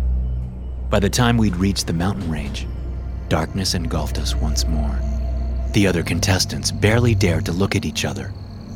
[0.91, 2.67] By the time we'd reached the mountain range,
[3.29, 4.99] darkness engulfed us once more.
[5.71, 8.31] The other contestants barely dared to look at each other,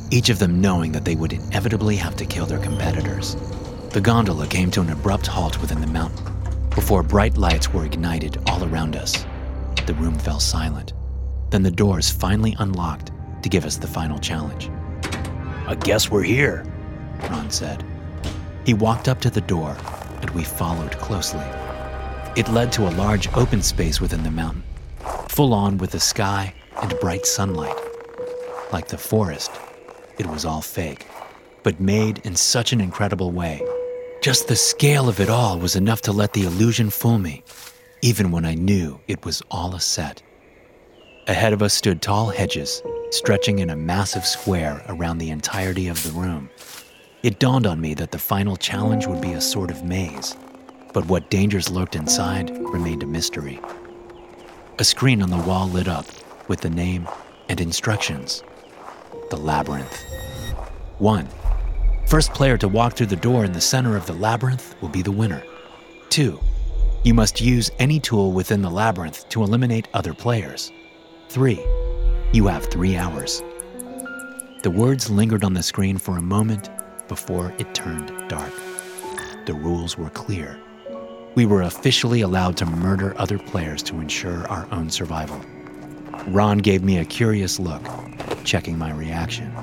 [0.10, 3.38] each of them knowing that they would inevitably have to kill their competitors.
[3.92, 6.26] The gondola came to an abrupt halt within the mountain
[6.78, 9.26] before bright lights were ignited all around us.
[9.88, 10.94] The room fell silent.
[11.50, 14.70] Then the doors finally unlocked to give us the final challenge.
[15.66, 16.64] I guess we're here.
[17.32, 17.84] Ron said.
[18.64, 19.76] He walked up to the door,
[20.22, 21.46] and we followed closely.
[22.36, 24.64] It led to a large open space within the mountain,
[25.30, 27.78] full on with the sky and bright sunlight.
[28.72, 29.50] Like the forest,
[30.20, 31.08] it was all fake,
[31.64, 33.64] but made in such an incredible way.
[34.22, 37.44] Just the scale of it all was enough to let the illusion fool me,
[38.02, 40.24] even when I knew it was all a set.
[41.28, 46.02] Ahead of us stood tall hedges, stretching in a massive square around the entirety of
[46.04, 46.50] the room.
[47.22, 50.36] It dawned on me that the final challenge would be a sort of maze,
[50.94, 53.60] but what dangers lurked inside remained a mystery.
[54.80, 56.06] A screen on the wall lit up
[56.48, 57.08] with the name
[57.50, 58.44] and instructions
[59.30, 60.04] The Labyrinth.
[60.98, 61.28] 1.
[62.08, 65.02] First player to walk through the door in the center of the labyrinth will be
[65.02, 65.44] the winner.
[66.08, 66.40] 2.
[67.04, 70.72] You must use any tool within the labyrinth to eliminate other players.
[71.28, 71.60] 3.
[72.32, 73.44] You have three hours.
[74.64, 76.70] The words lingered on the screen for a moment
[77.10, 78.54] before it turned dark.
[79.46, 80.58] The rules were clear.
[81.36, 85.42] We were officially allowed to murder other players to ensure our own survival.
[86.28, 87.82] Ron gave me a curious look,
[88.46, 89.54] checking my reaction.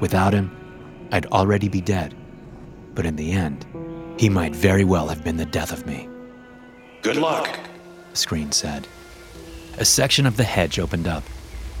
[0.00, 0.50] Without him,
[1.14, 2.12] I'd already be dead.
[2.96, 3.64] But in the end,
[4.18, 6.08] he might very well have been the death of me,
[7.02, 7.48] Good luck.
[8.10, 8.88] the screen said.
[9.78, 11.22] A section of the hedge opened up,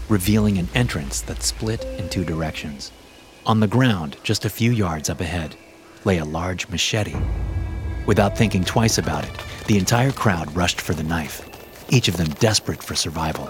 [0.08, 2.92] revealing an entrance that split in two directions.
[3.44, 5.56] On the ground, just a few yards up ahead,
[6.04, 7.16] lay a large machete.
[8.06, 9.32] Without thinking twice about it,
[9.66, 11.42] the entire crowd rushed for the knife,
[11.88, 13.48] each of them desperate for survival.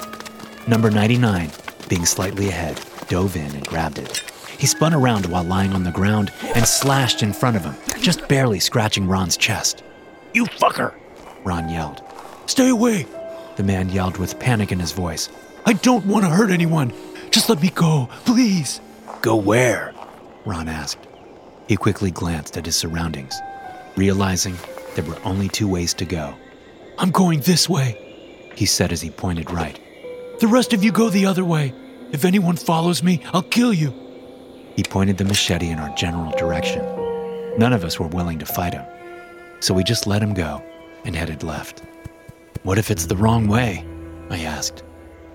[0.66, 1.50] Number 99,
[1.90, 4.22] being slightly ahead, dove in and grabbed it.
[4.64, 8.26] He spun around while lying on the ground and slashed in front of him, just
[8.28, 9.82] barely scratching Ron's chest.
[10.32, 10.94] You fucker!
[11.44, 12.00] Ron yelled.
[12.46, 13.04] Stay away!
[13.56, 15.28] The man yelled with panic in his voice.
[15.66, 16.94] I don't want to hurt anyone.
[17.30, 18.80] Just let me go, please.
[19.20, 19.92] Go where?
[20.46, 21.08] Ron asked.
[21.68, 23.38] He quickly glanced at his surroundings,
[23.96, 24.56] realizing
[24.94, 26.34] there were only two ways to go.
[26.96, 27.98] I'm going this way.
[28.54, 29.78] He said as he pointed right.
[30.40, 31.74] The rest of you go the other way.
[32.12, 34.03] If anyone follows me, I'll kill you.
[34.76, 36.84] He pointed the machete in our general direction.
[37.58, 38.84] None of us were willing to fight him,
[39.60, 40.62] so we just let him go
[41.04, 41.82] and headed left.
[42.62, 43.84] What if it's the wrong way?
[44.30, 44.82] I asked.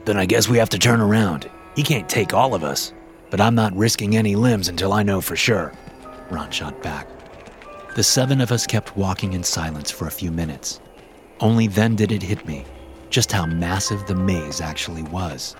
[0.06, 1.50] Then I guess we have to turn around.
[1.76, 2.94] He can't take all of us.
[3.30, 5.72] But I'm not risking any limbs until I know for sure.
[6.32, 7.08] Ron shot back.
[7.96, 10.80] The seven of us kept walking in silence for a few minutes.
[11.40, 12.66] Only then did it hit me
[13.10, 15.56] just how massive the maze actually was.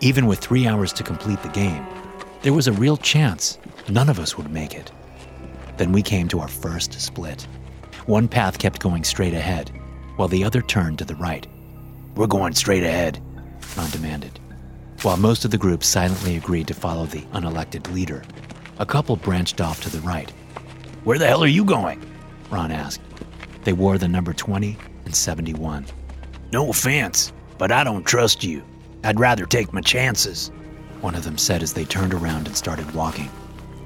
[0.00, 1.84] Even with three hours to complete the game,
[2.42, 4.90] there was a real chance none of us would make it.
[5.76, 7.46] Then we came to our first split.
[8.06, 9.70] One path kept going straight ahead,
[10.16, 11.46] while the other turned to the right.
[12.14, 13.22] We're going straight ahead.
[13.76, 14.38] Ron demanded.
[15.02, 18.22] While most of the group silently agreed to follow the unelected leader,
[18.78, 20.30] a couple branched off to the right.
[21.04, 22.02] Where the hell are you going?
[22.50, 23.02] Ron asked.
[23.64, 25.86] They wore the number 20 and 71.
[26.52, 28.62] No offense, but I don't trust you.
[29.04, 30.50] I'd rather take my chances.
[31.00, 33.30] One of them said as they turned around and started walking.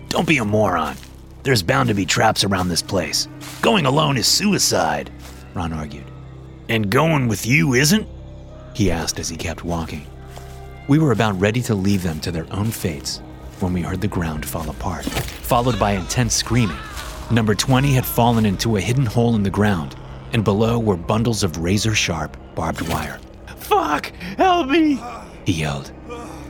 [0.09, 0.97] Don't be a moron.
[1.45, 3.29] There's bound to be traps around this place.
[3.63, 5.11] Going alone is suicide.
[5.55, 6.07] Ron argued.
[6.69, 8.09] And going with you isn't?
[8.75, 10.07] He asked as he kept walking.
[10.89, 13.19] We were about ready to leave them to their own fates
[13.61, 16.77] when we heard the ground fall apart, followed by intense screaming.
[17.31, 19.97] Number 20 had fallen into a hidden hole in the ground,
[20.33, 23.21] and below were bundles of razor sharp barbed wire.
[23.57, 24.07] Fuck!
[24.37, 25.01] Help me!
[25.47, 25.93] He yelled.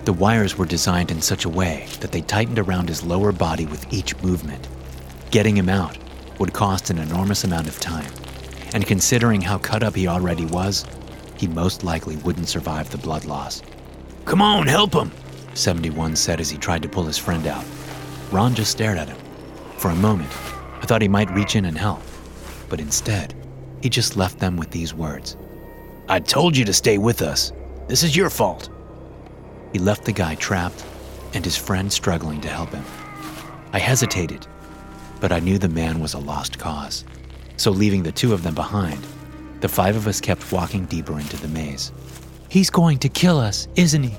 [0.04, 3.64] The wires were designed in such a way that they tightened around his lower body
[3.64, 4.68] with each movement.
[5.30, 5.96] Getting him out
[6.38, 8.12] would cost an enormous amount of time,
[8.74, 10.84] and considering how cut up he already was,
[11.38, 13.62] he most likely wouldn't survive the blood loss.
[14.26, 15.10] Come on, help him.
[15.54, 17.64] 71 said as he tried to pull his friend out.
[18.30, 19.18] Ron just stared at him.
[19.78, 20.30] For a moment,
[20.82, 22.02] I thought he might reach in and help,
[22.68, 23.34] but instead,
[23.80, 25.38] he just left them with these words.
[26.10, 27.52] I told you to stay with us.
[27.88, 28.68] This is your fault.
[29.74, 30.84] He left the guy trapped
[31.34, 32.84] and his friend struggling to help him.
[33.72, 34.46] I hesitated,
[35.20, 37.04] but I knew the man was a lost cause.
[37.56, 39.04] So, leaving the two of them behind,
[39.62, 41.90] the five of us kept walking deeper into the maze.
[42.48, 44.16] He's going to kill us, isn't he?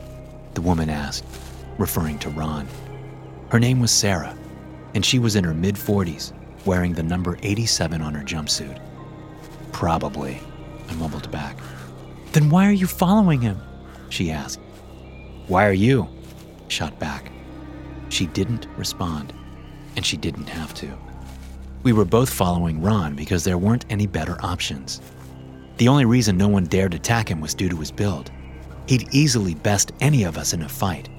[0.55, 1.23] The woman asked,
[1.77, 2.67] referring to Ron.
[3.47, 4.37] Her name was Sarah,
[4.93, 6.33] and she was in her mid 40s,
[6.65, 8.81] wearing the number 87 on her jumpsuit.
[9.71, 10.37] Probably,
[10.89, 11.57] I mumbled back.
[12.33, 13.61] Then why are you following him?
[14.09, 14.59] She asked.
[15.47, 16.07] Why are you?
[16.67, 17.31] Shot back.
[18.09, 19.33] She didn't respond,
[19.95, 20.97] and she didn't have to.
[21.83, 25.01] We were both following Ron because there weren't any better options.
[25.77, 28.31] The only reason no one dared attack him was due to his build.
[28.87, 31.09] He'd easily best any of us in a fight.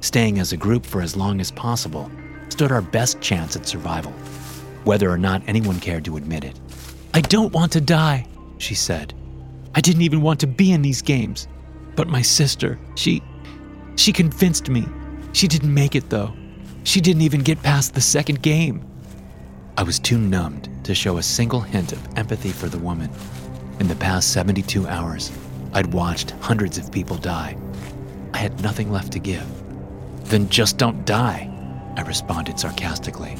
[0.00, 2.10] Staying as a group for as long as possible
[2.50, 4.12] stood our best chance at survival,
[4.84, 6.60] whether or not anyone cared to admit it.
[7.12, 8.26] I don't want to die,
[8.58, 9.14] she said.
[9.74, 11.48] I didn't even want to be in these games.
[11.96, 13.22] But my sister, she.
[13.96, 14.86] She convinced me.
[15.32, 16.32] She didn't make it, though.
[16.84, 18.84] She didn't even get past the second game.
[19.76, 23.10] I was too numbed to show a single hint of empathy for the woman.
[23.80, 25.32] In the past 72 hours,
[25.72, 27.56] I'd watched hundreds of people die.
[28.32, 29.46] I had nothing left to give.
[30.26, 31.50] Then just don't die,
[31.96, 33.36] I responded sarcastically.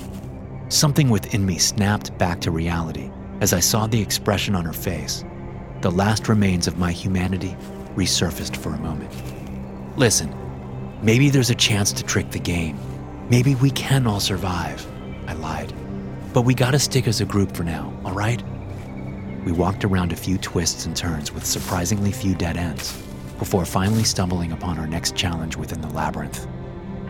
[0.69, 5.25] Something within me snapped back to reality as I saw the expression on her face.
[5.83, 7.57] The last remains of my humanity
[7.95, 9.13] resurfaced for a moment.
[9.97, 10.35] Listen,
[11.05, 12.79] maybe there's a chance to trick the game.
[13.29, 14.87] Maybe we can all survive,
[15.27, 15.73] I lied.
[16.33, 18.43] But we gotta stick as a group for now, all right?
[19.45, 23.01] We walked around a few twists and turns with surprisingly few dead ends
[23.39, 26.47] before finally stumbling upon our next challenge within the labyrinth.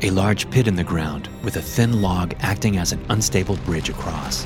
[0.03, 3.89] A large pit in the ground with a thin log acting as an unstable bridge
[3.89, 4.45] across.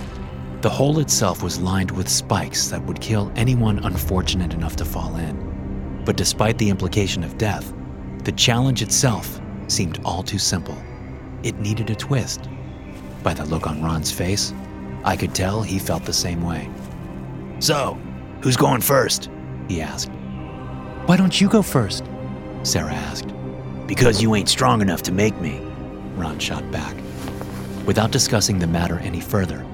[0.60, 5.16] The hole itself was lined with spikes that would kill anyone unfortunate enough to fall
[5.16, 6.02] in.
[6.04, 7.72] But despite the implication of death,
[8.24, 10.76] the challenge itself seemed all too simple.
[11.42, 12.48] It needed a twist.
[13.22, 14.52] By the look on Ron's face,
[15.04, 16.68] I could tell he felt the same way.
[17.60, 17.98] So,
[18.42, 19.30] who's going first?
[19.68, 20.10] He asked.
[21.06, 22.04] Why don't you go first?
[22.62, 23.32] Sarah asked.
[23.86, 25.60] Because you ain't strong enough to make me.
[26.16, 26.94] Ron shot back.
[27.86, 29.64] Without discussing the matter any further,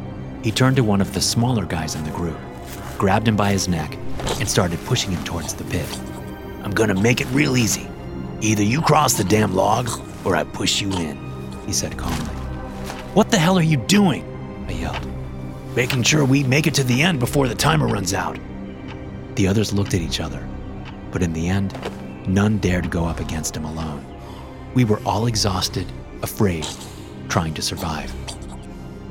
[0.42, 2.38] he turned to one of the smaller guys in the group,
[2.98, 3.96] grabbed him by his neck,
[4.38, 5.88] and started pushing him towards the pit.
[6.62, 7.88] I'm gonna make it real easy.
[8.44, 9.88] Either you cross the damn log,
[10.22, 11.16] or I push you in,
[11.64, 12.34] he said calmly.
[13.14, 14.22] What the hell are you doing?
[14.68, 15.08] I yelled.
[15.74, 18.38] Making sure we make it to the end before the timer runs out.
[19.36, 20.46] The others looked at each other,
[21.10, 21.72] but in the end,
[22.28, 24.04] none dared go up against him alone.
[24.74, 25.86] We were all exhausted,
[26.20, 26.66] afraid,
[27.30, 28.12] trying to survive.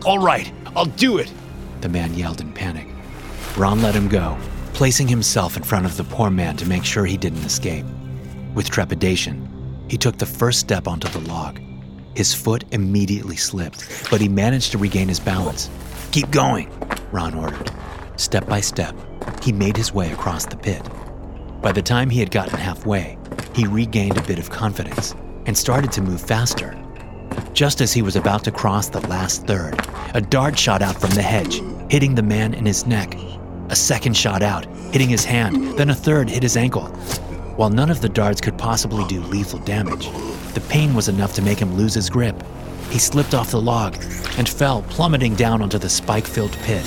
[0.05, 1.33] All right, I'll do it,
[1.81, 2.85] the man yelled in panic.
[3.57, 4.37] Ron let him go,
[4.73, 7.87] placing himself in front of the poor man to make sure he didn't escape.
[8.53, 9.49] With trepidation,
[9.89, 11.59] he took the first step onto the log.
[12.15, 15.69] His foot immediately slipped, but he managed to regain his balance.
[16.11, 16.69] Keep going,
[17.11, 17.71] Ron ordered.
[18.15, 18.95] Step by step,
[19.41, 20.87] he made his way across the pit.
[21.61, 23.17] By the time he had gotten halfway,
[23.55, 26.77] he regained a bit of confidence and started to move faster.
[27.53, 29.79] Just as he was about to cross the last third,
[30.13, 33.15] a dart shot out from the hedge, hitting the man in his neck.
[33.69, 36.95] A second shot out, hitting his hand, then a third hit his ankle.
[37.55, 40.09] While none of the darts could possibly do lethal damage,
[40.53, 42.41] the pain was enough to make him lose his grip.
[42.89, 43.95] He slipped off the log
[44.39, 46.83] and fell, plummeting down onto the spike filled pit.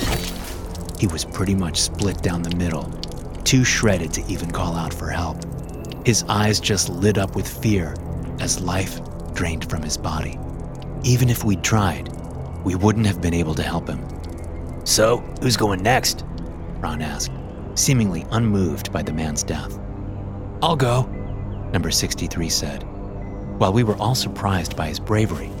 [0.99, 2.83] He was pretty much split down the middle,
[3.45, 5.37] too shredded to even call out for help.
[6.05, 7.95] His eyes just lit up with fear
[8.41, 8.99] as life
[9.33, 10.37] drained from his body.
[11.03, 12.09] Even if we'd tried,
[12.65, 14.05] we wouldn't have been able to help him.
[14.83, 16.25] So, who's going next?
[16.79, 17.31] Ron asked,
[17.75, 19.79] seemingly unmoved by the man's death.
[20.61, 21.03] I'll go,
[21.71, 22.83] number 63 said.
[23.59, 25.51] While we were all surprised by his bravery,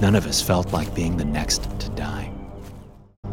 [0.00, 2.32] none of us felt like being the next to die.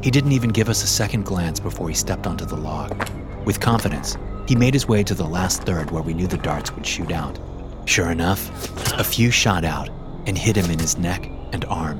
[0.03, 3.09] He didn't even give us a second glance before he stepped onto the log.
[3.43, 6.71] With confidence, he made his way to the last third where we knew the darts
[6.75, 7.39] would shoot out.
[7.85, 9.89] Sure enough, a few shot out
[10.27, 11.99] and hit him in his neck and arm.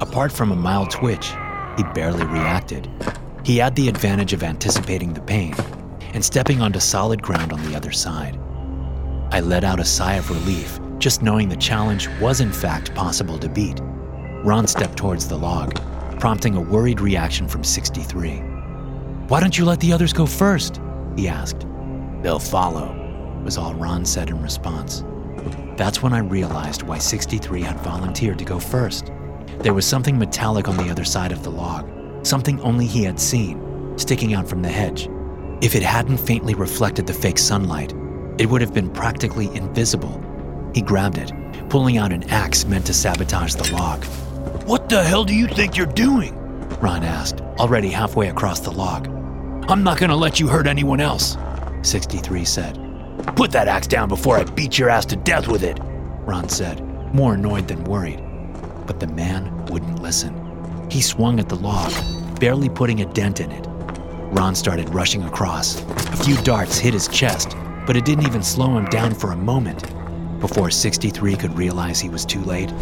[0.00, 1.32] Apart from a mild twitch,
[1.76, 2.88] he barely reacted.
[3.44, 5.56] He had the advantage of anticipating the pain
[6.12, 8.38] and stepping onto solid ground on the other side.
[9.30, 13.38] I let out a sigh of relief, just knowing the challenge was in fact possible
[13.38, 13.80] to beat.
[14.44, 15.74] Ron stepped towards the log,
[16.20, 18.38] prompting a worried reaction from 63.
[19.28, 20.80] Why don't you let the others go first?
[21.16, 21.66] he asked.
[22.22, 22.94] They'll follow,
[23.42, 25.04] was all Ron said in response.
[25.76, 29.10] That's when I realized why 63 had volunteered to go first.
[29.58, 31.90] There was something metallic on the other side of the log,
[32.26, 35.08] something only he had seen, sticking out from the hedge.
[35.62, 37.92] If it hadn't faintly reflected the fake sunlight,
[38.36, 40.20] it would have been practically invisible.
[40.74, 41.30] He grabbed it,
[41.68, 44.04] pulling out an axe meant to sabotage the log.
[44.66, 46.36] What the hell do you think you're doing?
[46.80, 49.06] Ron asked, already halfway across the log.
[49.68, 51.36] I'm not gonna let you hurt anyone else,
[51.82, 52.74] 63 said.
[53.36, 55.78] Put that axe down before I beat your ass to death with it,
[56.26, 56.80] Ron said,
[57.14, 58.20] more annoyed than worried.
[58.84, 60.34] But the man wouldn't listen.
[60.90, 61.92] He swung at the log,
[62.40, 63.68] barely putting a dent in it.
[64.32, 65.82] Ron started rushing across.
[65.82, 67.54] A few darts hit his chest,
[67.86, 69.82] but it didn't even slow him down for a moment.
[70.40, 72.72] Before 63 could realize he was too late,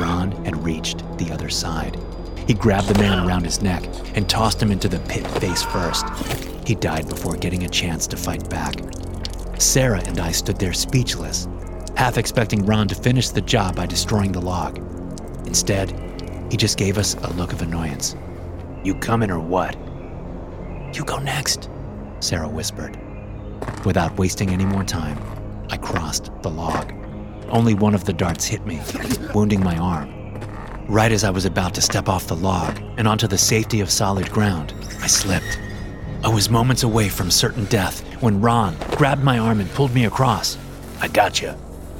[0.00, 1.96] Ron had reached the other side.
[2.44, 3.84] He grabbed the man around his neck
[4.16, 6.06] and tossed him into the pit face first.
[6.66, 8.74] He died before getting a chance to fight back.
[9.58, 11.46] Sarah and I stood there speechless,
[11.96, 14.78] half expecting Ron to finish the job by destroying the log.
[15.46, 15.92] Instead,
[16.50, 18.16] he just gave us a look of annoyance.
[18.82, 19.76] You coming or what?
[20.92, 21.70] You go next,
[22.20, 22.98] Sarah whispered.
[23.84, 25.18] Without wasting any more time,
[25.70, 26.92] I crossed the log.
[27.48, 28.80] Only one of the darts hit me,
[29.34, 30.12] wounding my arm.
[30.88, 33.90] Right as I was about to step off the log and onto the safety of
[33.90, 35.58] solid ground, I slipped.
[36.24, 40.06] I was moments away from certain death when Ron grabbed my arm and pulled me
[40.06, 40.58] across.
[41.00, 41.54] I got you,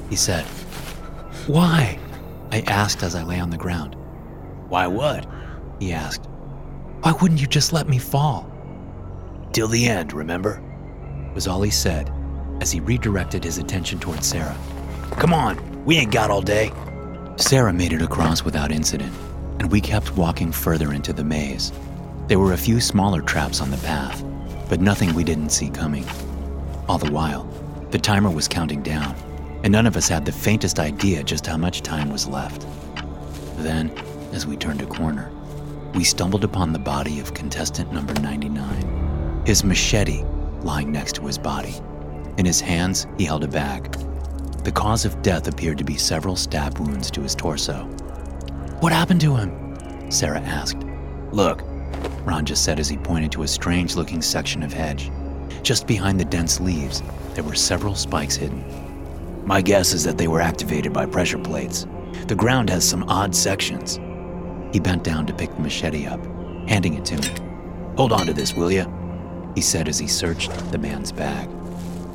[0.09, 0.45] he said.
[1.47, 1.99] Why?
[2.51, 3.95] I asked as I lay on the ground.
[4.69, 5.27] Why what?
[5.79, 6.27] He asked.
[7.03, 8.50] Why wouldn't you just let me fall?
[9.53, 10.63] Till the end, remember?
[11.35, 12.13] Was all he said
[12.61, 14.57] as he redirected his attention towards Sarah.
[15.13, 16.73] Come on, we ain't got all day.
[17.37, 19.13] Sarah made it across without incident,
[19.59, 21.73] and we kept walking further into the maze.
[22.29, 24.23] There were a few smaller traps on the path,
[24.69, 26.05] but nothing we didn't see coming.
[26.89, 27.45] All the while,
[27.91, 29.15] the timer was counting down.
[29.63, 32.67] and none of us had the faintest idea just how much time was left.
[33.59, 33.91] Then,
[34.33, 35.31] as we turned a corner,
[35.95, 39.10] we stumbled upon the body of contestant number 99,
[39.45, 40.23] his machete
[40.63, 41.75] lying next to his body.
[42.37, 43.93] In his hands, he held a bag.
[44.65, 47.85] The cause of death appeared to be several stab wounds to his torso.
[48.81, 50.11] What happened to him?
[50.11, 50.85] Sarah asked.
[51.33, 51.63] Look,
[52.25, 55.11] Ron just said as he pointed to a strange looking section of hedge.
[55.63, 57.03] Just behind the dense leaves,
[57.35, 58.65] there were several spikes hidden.
[59.47, 61.87] My guess is that they were activated by pressure plates.
[62.27, 63.99] The ground has some odd sections.
[64.73, 66.25] He bent down to pick the machete up,
[66.69, 67.29] handing it to me.
[67.97, 69.00] Hold on to this, will you?
[69.55, 71.49] He said as he searched the man's bag.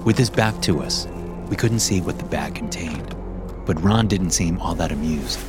[0.05, 1.07] With his back to us,
[1.49, 3.15] we couldn't see what the bag contained,
[3.65, 5.39] but Ron didn't seem all that amused.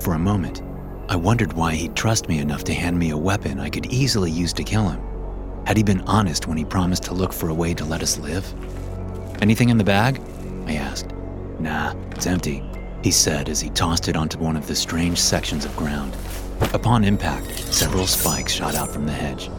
[0.00, 0.62] For a moment,
[1.08, 4.30] I wondered why he'd trust me enough to hand me a weapon I could easily
[4.30, 5.00] use to kill him.
[5.66, 8.18] Had he been honest when he promised to look for a way to let us
[8.18, 8.52] live?
[9.40, 10.20] Anything in the bag?
[10.66, 11.12] I asked.
[11.60, 12.62] Nah, it's empty,
[13.02, 16.16] he said as he tossed it onto one of the strange sections of ground.
[16.74, 19.50] Upon impact, several spikes shot out from the hedge.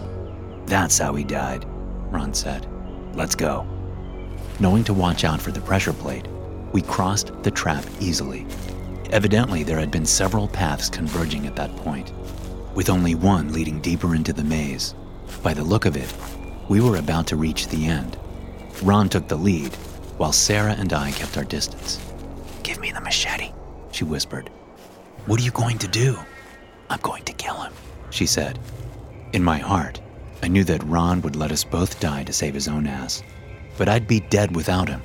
[0.70, 1.66] That's how he died,
[2.12, 2.68] Ron said.
[3.16, 3.66] Let's go.
[4.60, 6.28] Knowing to watch out for the pressure plate,
[6.74, 8.46] we crossed the trap easily.
[9.10, 12.14] Evidently, there had been several paths converging at that point,
[12.76, 14.94] with only one leading deeper into the maze.
[15.42, 16.14] By the look of it,
[16.70, 18.16] we were about to reach the end.
[18.84, 19.74] Ron took the lead,
[20.18, 22.00] while Sarah and I kept our distance.
[22.62, 23.54] Give me the machete,
[23.92, 24.52] she whispered.
[25.26, 26.20] What are you going to do?
[26.92, 27.74] I'm going to kill him,
[28.12, 28.60] she said.
[29.34, 30.00] In my heart,
[30.42, 33.24] I knew that Ron would let us both die to save his own ass,
[33.78, 35.02] but I'd be dead without him.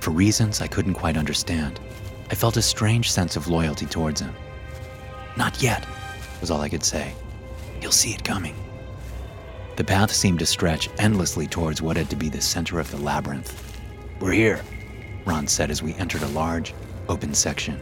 [0.00, 1.80] For reasons I couldn't quite understand,
[2.30, 4.34] I felt a strange sense of loyalty towards him.
[5.36, 5.86] Not yet,
[6.40, 7.12] was all I could say.
[7.80, 8.54] You'll see it coming.
[9.76, 12.96] The path seemed to stretch endlessly towards what had to be the center of the
[12.96, 13.80] labyrinth.
[14.20, 14.62] We're here,
[15.24, 16.74] Ron said as we entered a large,
[17.08, 17.80] open section.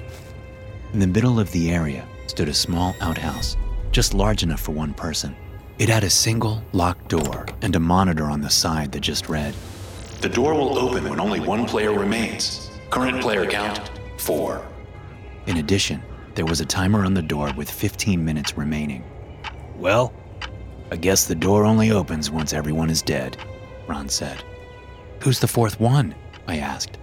[0.93, 3.57] In the middle of the area stood a small outhouse,
[3.91, 5.37] just large enough for one person.
[5.83, 9.53] It had a single locked door and a monitor on the side that just read
[10.21, 12.71] The door will open when only one player remains.
[12.91, 14.65] Current player count four.
[15.49, 16.01] In addition,
[16.37, 19.03] there was a timer on the door with 15 minutes remaining.
[19.77, 20.15] Well,
[20.93, 23.37] I guess the door only opens once everyone is dead,
[23.89, 24.41] Ron said.
[25.23, 26.15] Who's the fourth one?
[26.47, 26.99] I asked.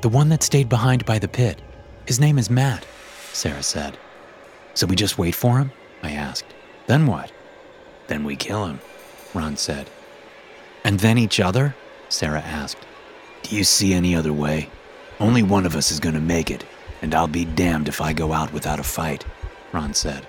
[0.00, 1.60] The one that stayed behind by the pit.
[2.06, 2.86] His name is Matt,
[3.32, 3.98] Sarah said.
[4.74, 5.72] So we just wait for him?
[6.04, 6.54] I asked.
[6.86, 7.31] Then what?
[8.12, 8.78] Then we kill him,
[9.32, 9.88] Ron said.
[10.84, 11.74] And then each other?
[12.10, 12.76] Sarah asked.
[13.42, 14.68] Do you see any other way?
[15.18, 16.62] Only one of us is going to make it,
[17.00, 19.24] and I'll be damned if I go out without a fight,
[19.72, 20.26] Ron said.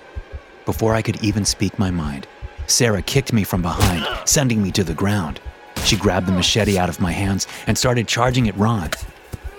[0.63, 2.25] Before I could even speak my mind,
[2.67, 5.41] Sarah kicked me from behind, sending me to the ground.
[5.83, 8.91] She grabbed the machete out of my hands and started charging at Ron.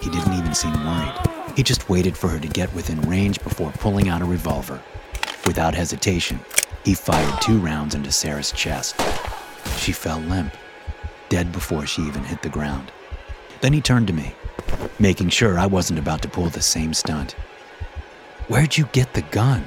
[0.01, 1.13] He didn't even seem worried.
[1.57, 4.81] He just waited for her to get within range before pulling out a revolver.
[5.45, 6.41] Without hesitation,
[6.85, 9.01] he fired two rounds into Sarah's chest.
[9.79, 10.55] She fell limp,
[11.29, 12.93] dead before she even hit the ground.
[13.61, 14.35] Then he turned to me,
[14.99, 17.33] making sure I wasn't about to pull the same stunt.
[18.49, 19.65] Where'd you get the gun?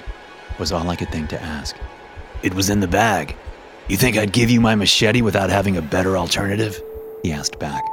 [0.60, 1.76] was all I could think to ask.
[2.44, 3.36] It was in the bag.
[3.88, 6.80] You think I'd give you my machete without having a better alternative?
[7.24, 7.84] He asked back.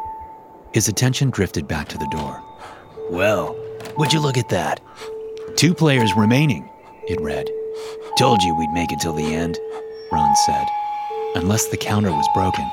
[0.72, 2.42] His attention drifted back to the door.
[3.10, 3.56] Well,
[3.96, 4.80] would you look at that?
[5.56, 6.68] Two players remaining,
[7.06, 7.48] it read.
[8.18, 9.58] Told you we'd make it till the end,
[10.12, 10.66] Ron said.
[11.34, 12.64] Unless the counter was broken,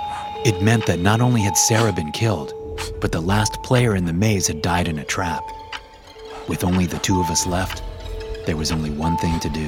[0.45, 2.53] it meant that not only had Sarah been killed,
[2.99, 5.43] but the last player in the maze had died in a trap.
[6.47, 7.83] With only the two of us left,
[8.45, 9.67] there was only one thing to do.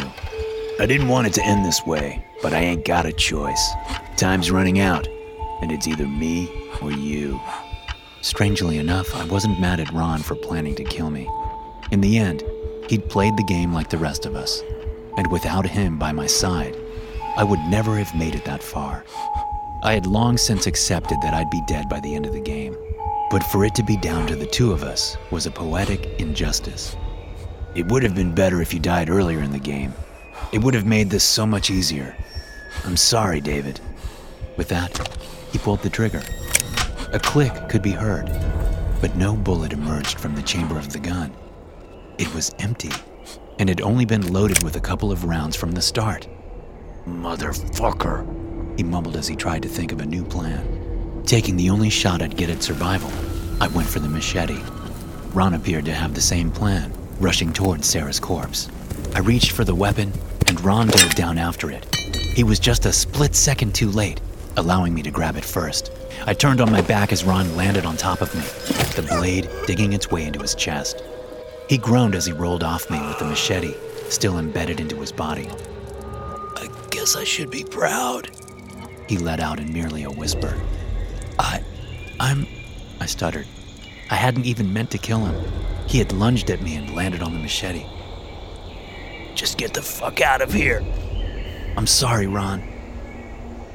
[0.79, 3.71] I didn't want it to end this way, but I ain't got a choice.
[4.17, 5.07] Time's running out,
[5.61, 6.49] and it's either me
[6.81, 7.39] or you.
[8.21, 11.29] Strangely enough, I wasn't mad at Ron for planning to kill me.
[11.91, 12.43] In the end,
[12.89, 14.61] he'd played the game like the rest of us,
[15.17, 16.75] and without him by my side,
[17.35, 19.03] I would never have made it that far.
[19.83, 22.75] I had long since accepted that I'd be dead by the end of the game,
[23.29, 26.95] but for it to be down to the two of us was a poetic injustice.
[27.75, 29.93] It would have been better if you died earlier in the game.
[30.51, 32.15] It would have made this so much easier.
[32.85, 33.79] I'm sorry, David.
[34.57, 34.95] With that,
[35.51, 36.21] he pulled the trigger.
[37.11, 38.27] A click could be heard,
[39.01, 41.33] but no bullet emerged from the chamber of the gun.
[42.19, 42.91] It was empty,
[43.59, 46.27] and had only been loaded with a couple of rounds from the start.
[47.07, 51.23] Motherfucker, he mumbled as he tried to think of a new plan.
[51.25, 53.11] Taking the only shot I'd get at survival,
[53.61, 54.61] I went for the machete.
[55.33, 58.69] Ron appeared to have the same plan, rushing towards Sarah's corpse.
[59.15, 60.11] I reached for the weapon,
[60.47, 61.85] and Ron dove down after it.
[62.35, 64.19] He was just a split second too late,
[64.57, 65.91] allowing me to grab it first.
[66.25, 68.41] I turned on my back as Ron landed on top of me,
[68.95, 71.03] the blade digging its way into his chest.
[71.69, 73.73] He groaned as he rolled off me with the machete
[74.09, 75.49] still embedded into his body.
[76.55, 78.29] I guess I should be proud.
[79.07, 80.59] He let out in merely a whisper.
[81.39, 81.63] I.
[82.19, 82.47] I'm.
[82.99, 83.47] I stuttered.
[84.11, 85.51] I hadn't even meant to kill him.
[85.87, 87.85] He had lunged at me and landed on the machete.
[89.35, 90.85] Just get the fuck out of here.
[91.75, 92.63] I'm sorry, Ron.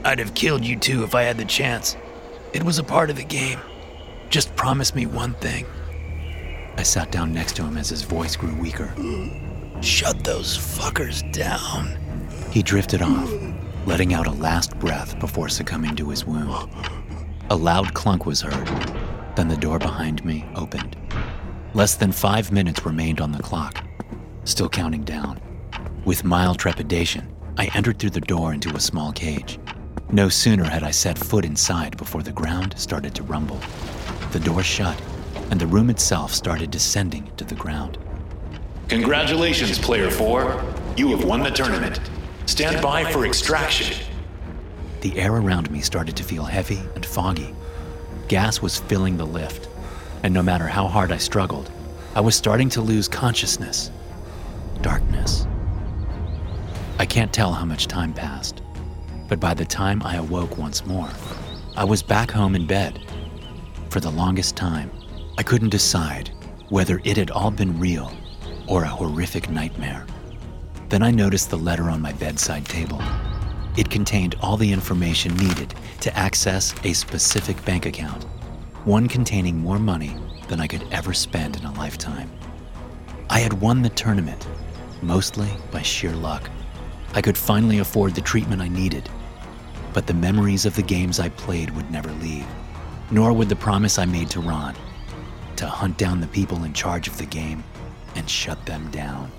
[0.04, 1.96] I'd have killed you too if I had the chance.
[2.52, 3.58] It was a part of the game.
[4.30, 5.66] Just promise me one thing.
[6.78, 8.94] I sat down next to him as his voice grew weaker.
[9.82, 11.98] Shut those fuckers down.
[12.52, 13.28] He drifted off,
[13.84, 16.70] letting out a last breath before succumbing to his wound.
[17.50, 18.68] A loud clunk was heard.
[19.34, 20.96] Then the door behind me opened.
[21.74, 23.84] Less than five minutes remained on the clock,
[24.44, 25.40] still counting down.
[26.04, 29.58] With mild trepidation, I entered through the door into a small cage.
[30.12, 33.58] No sooner had I set foot inside before the ground started to rumble.
[34.30, 34.96] The door shut,
[35.50, 37.98] and the room itself started descending to the ground.
[38.88, 40.64] Congratulations, Player 4.
[40.96, 42.00] You have won the tournament.
[42.46, 43.96] Stand by for extraction.
[45.00, 47.54] The air around me started to feel heavy and foggy.
[48.28, 49.68] Gas was filling the lift,
[50.22, 51.70] and no matter how hard I struggled,
[52.14, 53.90] I was starting to lose consciousness.
[54.82, 55.46] Darkness.
[56.98, 58.60] I can't tell how much time passed,
[59.28, 61.10] but by the time I awoke once more,
[61.76, 62.98] I was back home in bed.
[63.90, 64.90] For the longest time,
[65.38, 66.32] I couldn't decide
[66.68, 68.12] whether it had all been real
[68.66, 70.04] or a horrific nightmare.
[70.88, 73.00] Then I noticed the letter on my bedside table.
[73.76, 78.24] It contained all the information needed to access a specific bank account,
[78.84, 80.16] one containing more money
[80.48, 82.32] than I could ever spend in a lifetime.
[83.30, 84.44] I had won the tournament,
[85.02, 86.50] mostly by sheer luck.
[87.14, 89.08] I could finally afford the treatment I needed,
[89.92, 92.46] but the memories of the games I played would never leave,
[93.12, 94.74] nor would the promise I made to Ron
[95.58, 97.62] to hunt down the people in charge of the game
[98.14, 99.30] and shut them down.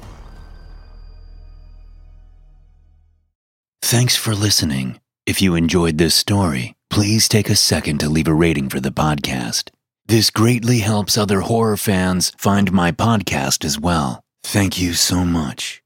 [3.81, 4.99] Thanks for listening.
[5.25, 8.91] If you enjoyed this story, please take a second to leave a rating for the
[8.91, 9.71] podcast.
[10.05, 14.21] This greatly helps other horror fans find my podcast as well.
[14.43, 15.81] Thank you so much.